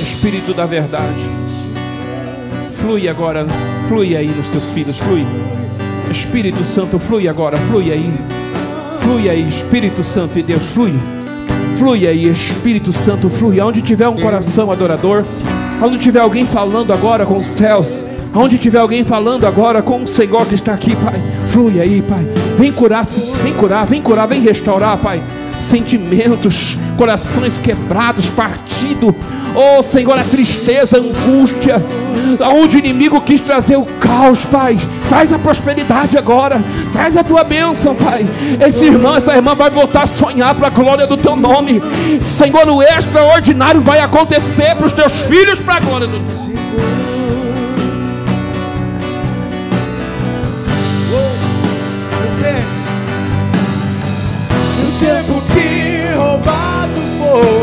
[0.00, 1.24] Espírito da verdade.
[2.76, 3.46] Flui agora.
[3.88, 4.98] Flui aí nos teus filhos.
[4.98, 5.26] Flui.
[6.10, 7.56] Espírito Santo, flui agora.
[7.56, 8.12] Flui aí.
[9.00, 10.62] Flui aí, Espírito Santo e Deus.
[10.66, 10.92] Flui.
[11.78, 13.30] Flui aí, Espírito Santo.
[13.30, 13.58] Flui.
[13.60, 15.24] Onde tiver um coração adorador.
[15.82, 18.04] Onde tiver alguém falando agora com os céus.
[18.34, 21.20] Onde tiver alguém falando agora com o Senhor que está aqui, Pai.
[21.48, 22.24] Flui aí, Pai.
[22.58, 23.06] Vem curar,
[23.42, 25.22] vem curar, vem curar, vem restaurar, Pai
[25.62, 29.14] sentimentos, corações quebrados, partido.
[29.54, 31.82] Oh Senhor, a tristeza, a angústia,
[32.40, 34.78] aonde o inimigo quis trazer o caos, Pai.
[35.08, 36.60] Traz a prosperidade agora,
[36.92, 38.26] traz a tua bênção, Pai.
[38.66, 41.82] Esse irmão, essa irmã vai voltar a sonhar para a glória do teu nome.
[42.20, 46.61] Senhor, o extraordinário vai acontecer para os teus filhos, para a glória do teu
[57.34, 57.61] oh.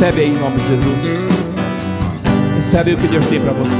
[0.00, 0.96] Recebe aí em nome de Jesus.
[2.56, 3.74] Recebe o que Deus tem para você.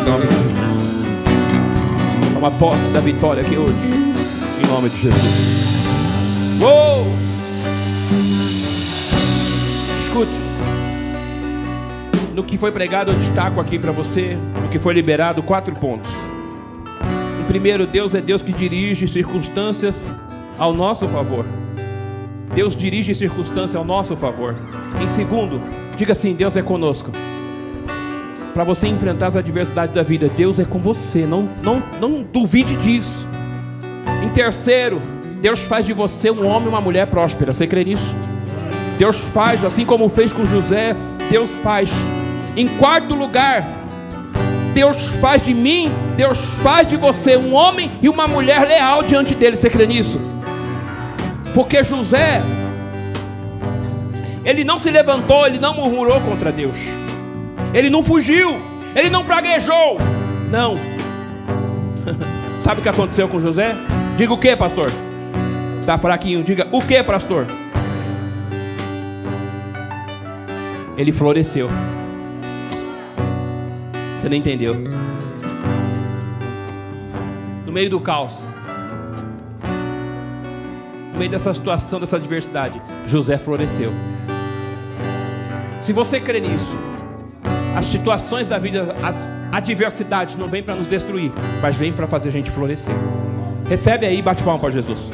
[0.00, 1.06] Em nome de Jesus.
[2.34, 3.74] Toma posse da vitória aqui hoje.
[4.62, 6.60] Em nome de Jesus.
[6.60, 7.04] Uou!
[10.02, 10.30] Escute.
[12.32, 14.38] No que foi pregado, eu destaco aqui para você.
[14.62, 16.12] No que foi liberado, quatro pontos.
[17.40, 20.12] Em primeiro, Deus é Deus que dirige circunstâncias
[20.56, 21.44] ao nosso favor.
[22.54, 24.67] Deus dirige circunstâncias ao nosso favor.
[25.00, 25.60] Em segundo,
[25.96, 27.10] diga assim: Deus é conosco.
[28.52, 31.24] Para você enfrentar as adversidades da vida, Deus é com você.
[31.26, 33.26] Não, não, não duvide disso.
[34.24, 35.00] Em terceiro,
[35.40, 37.52] Deus faz de você um homem e uma mulher próspera.
[37.52, 38.14] Você crê nisso?
[38.98, 40.96] Deus faz, assim como fez com José,
[41.30, 41.90] Deus faz.
[42.56, 43.64] Em quarto lugar,
[44.74, 49.34] Deus faz de mim, Deus faz de você um homem e uma mulher leal diante
[49.34, 49.56] dele.
[49.56, 50.20] Você crê nisso?
[51.54, 52.42] Porque José,
[54.48, 56.78] ele não se levantou, ele não murmurou contra Deus,
[57.74, 58.58] ele não fugiu,
[58.96, 59.98] ele não praguejou.
[60.50, 60.74] Não.
[62.58, 63.76] Sabe o que aconteceu com José?
[64.16, 64.90] Diga o que, pastor?
[65.78, 66.42] Está fraquinho.
[66.42, 67.46] Diga o que, pastor?
[70.96, 71.68] Ele floresceu.
[74.18, 74.74] Você não entendeu?
[77.66, 78.48] No meio do caos,
[81.12, 83.92] no meio dessa situação, dessa adversidade, José floresceu.
[85.80, 86.76] Se você crê nisso,
[87.76, 92.28] as situações da vida, as adversidades não vêm para nos destruir, mas vêm para fazer
[92.28, 92.94] a gente florescer.
[93.68, 95.10] Recebe aí, bate palma para Jesus.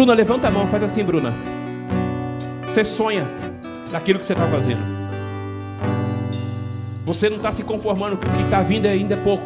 [0.00, 1.34] Bruna, levanta a mão, faz assim, Bruna.
[2.66, 3.28] Você sonha
[3.92, 4.99] naquilo que você está fazendo.
[7.10, 9.42] Você não está se conformando com o que está vindo ainda é pouco.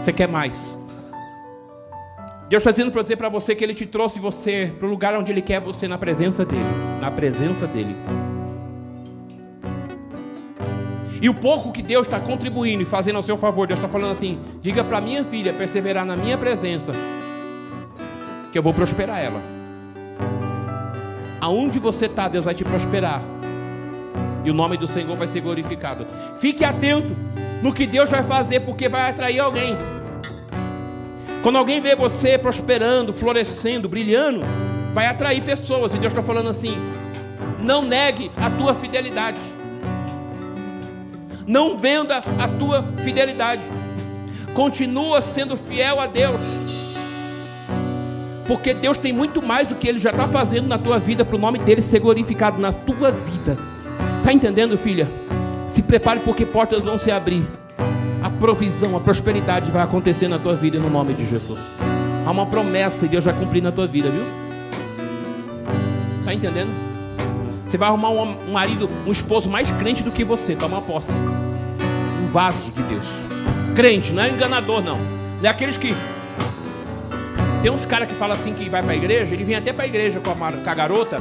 [0.00, 0.78] Você quer mais.
[2.48, 5.12] Deus está dizendo para dizer para você que Ele te trouxe você para o lugar
[5.16, 6.62] onde Ele quer você na presença dEle.
[7.00, 7.96] Na presença dEle.
[11.20, 14.12] E o pouco que Deus está contribuindo e fazendo ao seu favor, Deus está falando
[14.12, 16.92] assim: diga para minha filha perseverar na minha presença,
[18.52, 19.42] que eu vou prosperar ela.
[21.40, 23.20] Aonde você está, Deus vai te prosperar.
[24.46, 26.06] E o nome do Senhor vai ser glorificado.
[26.38, 27.16] Fique atento
[27.60, 29.76] no que Deus vai fazer, porque vai atrair alguém.
[31.42, 34.42] Quando alguém vê você prosperando, florescendo, brilhando,
[34.94, 35.94] vai atrair pessoas.
[35.94, 36.76] E Deus está falando assim:
[37.60, 39.40] não negue a tua fidelidade.
[41.44, 43.62] Não venda a tua fidelidade.
[44.54, 46.40] Continua sendo fiel a Deus.
[48.46, 51.34] Porque Deus tem muito mais do que Ele já está fazendo na tua vida para
[51.34, 53.75] o nome dele ser glorificado na tua vida.
[54.26, 55.06] Está entendendo, filha?
[55.68, 57.46] Se prepare porque portas vão se abrir.
[58.20, 61.60] A provisão, a prosperidade vai acontecer na tua vida no nome de Jesus.
[62.26, 64.24] Há uma promessa e Deus vai cumprir na tua vida, viu?
[66.18, 66.70] Está entendendo?
[67.64, 70.56] Você vai arrumar um, marido, um esposo mais crente do que você.
[70.56, 71.12] Toma posse.
[71.12, 73.06] Um vaso de Deus.
[73.76, 74.98] Crente, não é enganador, não.
[74.98, 75.94] Não é aqueles que
[77.62, 79.84] tem uns caras que falam assim que vai para a igreja, ele vem até para
[79.84, 81.20] a igreja com a garota,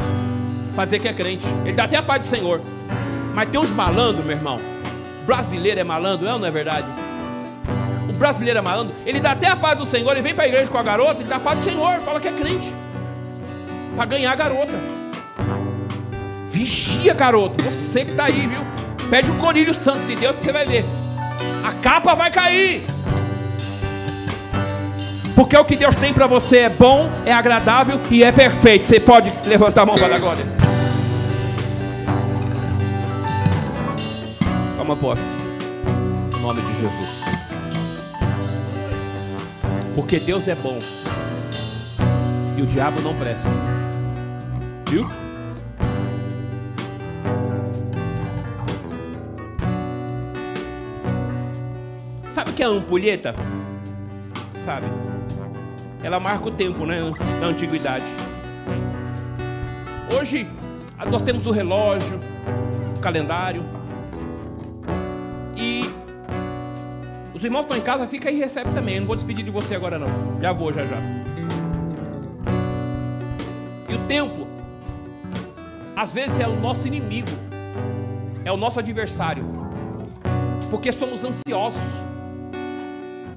[0.76, 1.45] fazer que é crente.
[1.63, 2.61] Ele dá até a paz do Senhor.
[3.34, 4.59] Mas tem uns malandros, meu irmão.
[5.26, 6.88] Brasileiro é malandro, é ou não é verdade?
[8.07, 10.47] O brasileiro é malandro, ele dá até a paz do Senhor, ele vem para a
[10.47, 12.71] igreja com a garota, ele dá a paz do Senhor, fala que é crente.
[13.95, 14.73] Para ganhar a garota.
[16.49, 17.61] Vigia, garoto.
[17.63, 18.61] Você que está aí, viu?
[19.09, 20.86] Pede o corilho santo de Deus, você vai ver.
[21.63, 22.86] A capa vai cair.
[25.36, 28.88] Porque o que Deus tem para você é bom, é agradável e é perfeito.
[28.88, 30.64] Você pode levantar a mão para dar glória.
[34.86, 35.36] Toma posse.
[36.38, 37.24] Em nome de Jesus.
[39.96, 40.78] Porque Deus é bom.
[42.56, 43.50] E o diabo não presta.
[44.88, 45.08] Viu?
[52.30, 53.34] Sabe o que é ampulheta?
[54.64, 54.86] Sabe?
[56.04, 57.00] ela marca o tempo, né,
[57.42, 58.06] da antiguidade.
[60.16, 60.48] Hoje
[61.10, 62.20] nós temos o relógio,
[62.96, 63.74] o calendário.
[67.46, 68.96] Irmãos estão em casa, fica aí e recebe também.
[68.96, 70.08] Eu não vou despedir de você agora não.
[70.41, 70.98] Já vou já já.
[73.88, 74.48] E o tempo
[75.96, 77.30] às vezes é o nosso inimigo.
[78.43, 79.46] É o nosso adversário.
[80.70, 81.82] Porque somos ansiosos.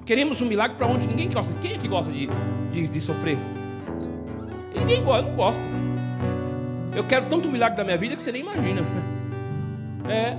[0.05, 1.55] Queremos um milagre para onde ninguém gosta.
[1.61, 2.29] Quem é que gosta de,
[2.73, 3.39] de, de sofrer?
[4.75, 5.63] Ninguém gosta, não gosta.
[6.97, 8.83] Eu quero tanto milagre da minha vida que você nem imagina.
[10.11, 10.39] É.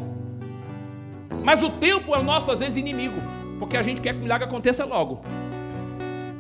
[1.43, 3.22] Mas o tempo é o nosso, às vezes, inimigo.
[3.60, 5.22] Porque a gente quer que o milagre aconteça logo.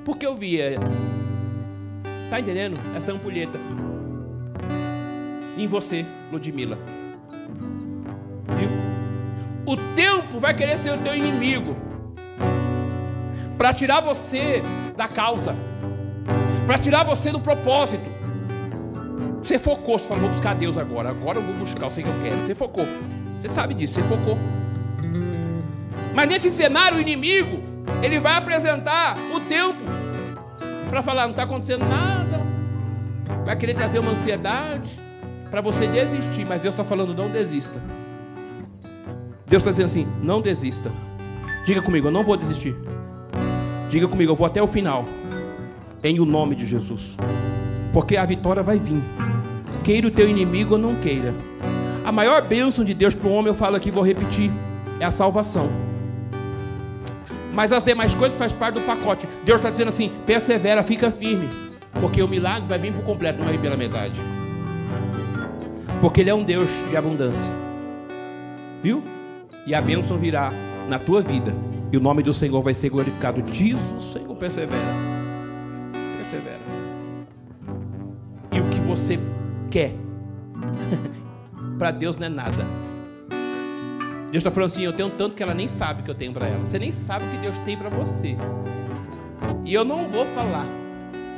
[0.05, 0.79] Porque eu via.
[2.29, 2.79] Tá entendendo?
[2.95, 3.59] Essa ampulheta.
[5.57, 6.77] Em você, Ludmilla.
[8.55, 8.69] Viu?
[9.65, 11.75] O tempo vai querer ser o teu inimigo.
[13.57, 14.63] Para tirar você
[14.95, 15.53] da causa.
[16.65, 18.09] Para tirar você do propósito.
[19.43, 21.09] Você focou, você falou, vou buscar Deus agora.
[21.09, 22.37] Agora eu vou buscar, eu sei que eu quero.
[22.45, 22.85] Você focou.
[23.41, 24.37] Você sabe disso, você focou.
[26.13, 27.59] Mas nesse cenário, o inimigo,
[28.01, 29.81] ele vai apresentar o tempo
[30.89, 32.41] para falar: não está acontecendo nada.
[33.45, 34.99] Vai querer trazer uma ansiedade
[35.49, 36.45] para você desistir.
[36.45, 37.79] Mas Deus está falando: não desista.
[39.47, 40.91] Deus está dizendo assim: não desista.
[41.65, 42.75] Diga comigo: eu não vou desistir.
[43.89, 45.05] Diga comigo: eu vou até o final.
[46.03, 47.17] Em o nome de Jesus.
[47.91, 49.01] Porque a vitória vai vir.
[49.83, 51.33] Queira o teu inimigo ou não queira.
[52.05, 54.51] A maior bênção de Deus para o homem, eu falo aqui, vou repetir,
[54.99, 55.69] é a salvação.
[57.53, 59.27] Mas as demais coisas faz parte do pacote.
[59.43, 61.49] Deus está dizendo assim: persevera, fica firme.
[61.99, 64.19] Porque o milagre vai vir por completo, não vai vir pela metade.
[65.99, 67.51] Porque Ele é um Deus de abundância.
[68.81, 69.03] Viu?
[69.65, 70.51] E a bênção virá
[70.87, 71.53] na tua vida.
[71.91, 73.41] E o nome do Senhor vai ser glorificado.
[73.41, 74.81] Diz o Senhor, persevera.
[76.17, 76.59] Persevera.
[78.51, 79.19] E o que você
[79.69, 79.93] quer,
[81.77, 82.65] para Deus não é nada.
[84.31, 86.47] Deus está falando assim: eu tenho tanto que ela nem sabe que eu tenho para
[86.47, 86.59] ela.
[86.59, 88.37] Você nem sabe o que Deus tem para você.
[89.65, 90.65] E eu não vou falar.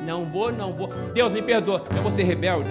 [0.05, 0.89] Não vou, não vou.
[1.13, 1.85] Deus me perdoa.
[1.95, 2.69] Eu vou ser rebelde.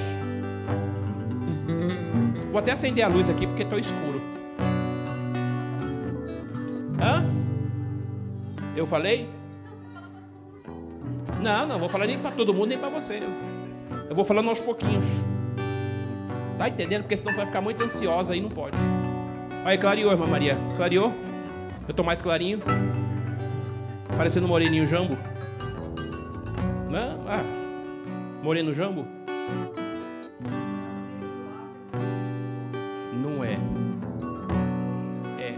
[2.51, 4.21] Vou até acender a luz aqui porque estou escuro.
[7.01, 7.25] Hã?
[8.77, 9.29] Eu falei?
[11.41, 13.23] Não, não vou falar nem para todo mundo, nem para você.
[14.09, 15.05] Eu vou falando aos pouquinhos.
[16.59, 17.03] Tá entendendo?
[17.03, 18.77] Porque senão você vai ficar muito ansiosa e não pode.
[19.65, 20.57] Aí, clareou, irmã Maria.
[20.77, 21.13] Clareou?
[21.87, 22.61] Eu tô mais clarinho.
[24.17, 25.17] Parecendo moreninho jambo.
[26.89, 27.21] Não?
[27.29, 27.43] Ah,
[28.43, 29.07] moreno jambo?
[33.13, 33.59] Não é.
[35.39, 35.55] É.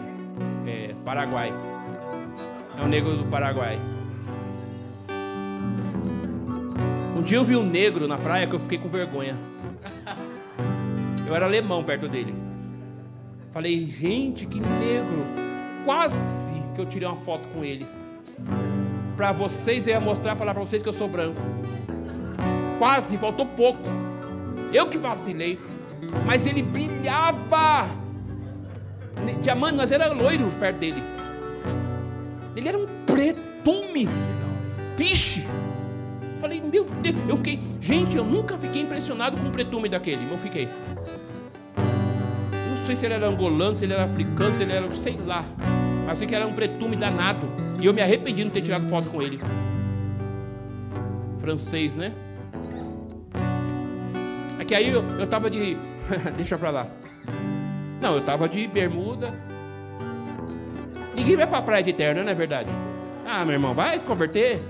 [0.68, 1.52] É Paraguai.
[2.78, 3.78] É o negro do Paraguai.
[7.16, 9.36] Um dia eu vi um negro na praia que eu fiquei com vergonha.
[11.26, 12.41] Eu era alemão perto dele.
[13.52, 15.26] Falei, gente, que negro.
[15.84, 16.16] Quase
[16.74, 17.86] que eu tirei uma foto com ele.
[19.14, 21.38] Para vocês, eu ia mostrar, falar para vocês que eu sou branco.
[22.78, 23.82] Quase, faltou pouco.
[24.72, 25.58] Eu que vacilei.
[26.24, 27.90] Mas ele brilhava.
[29.42, 31.02] Diamante, nós era loiro perto dele.
[32.56, 34.08] Ele era um pretume.
[34.96, 35.46] Piche.
[36.40, 37.60] Falei, meu Deus, eu fiquei.
[37.80, 40.24] Gente, eu nunca fiquei impressionado com um pretume daquele.
[40.24, 40.66] Não fiquei
[42.82, 45.44] sei se ele era angolano, se ele era africano, se ele era, sei lá.
[46.06, 47.48] Mas sei que era um pretume danado.
[47.80, 49.40] E eu me arrependi de não ter tirado foto com ele.
[51.38, 52.12] Francês, né?
[54.58, 55.76] É que aí eu, eu tava de.
[56.36, 56.86] Deixa pra lá.
[58.00, 59.32] Não, eu tava de bermuda.
[61.14, 62.70] Ninguém vai pra praia de terno, não é verdade?
[63.26, 64.60] Ah, meu irmão, vai se converter.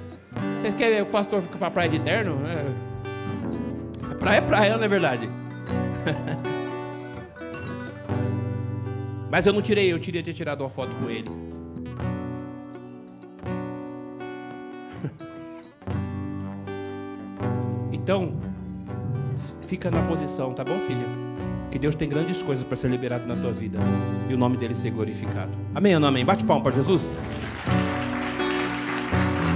[0.61, 2.41] Vocês querem o pastor ficar pra praia de terno?
[2.47, 4.15] É...
[4.17, 5.29] Praia é praia, não é verdade?
[9.33, 11.31] Mas eu não tirei, eu queria ter tirado uma foto com ele.
[17.91, 18.35] Então,
[19.69, 21.07] fica na posição, tá bom, filha?
[21.71, 23.79] Que Deus tem grandes coisas para ser liberado na tua vida.
[24.29, 25.53] E o nome dele ser glorificado.
[25.73, 26.25] Amém ou não amém?
[26.25, 27.01] Bate palma para Jesus.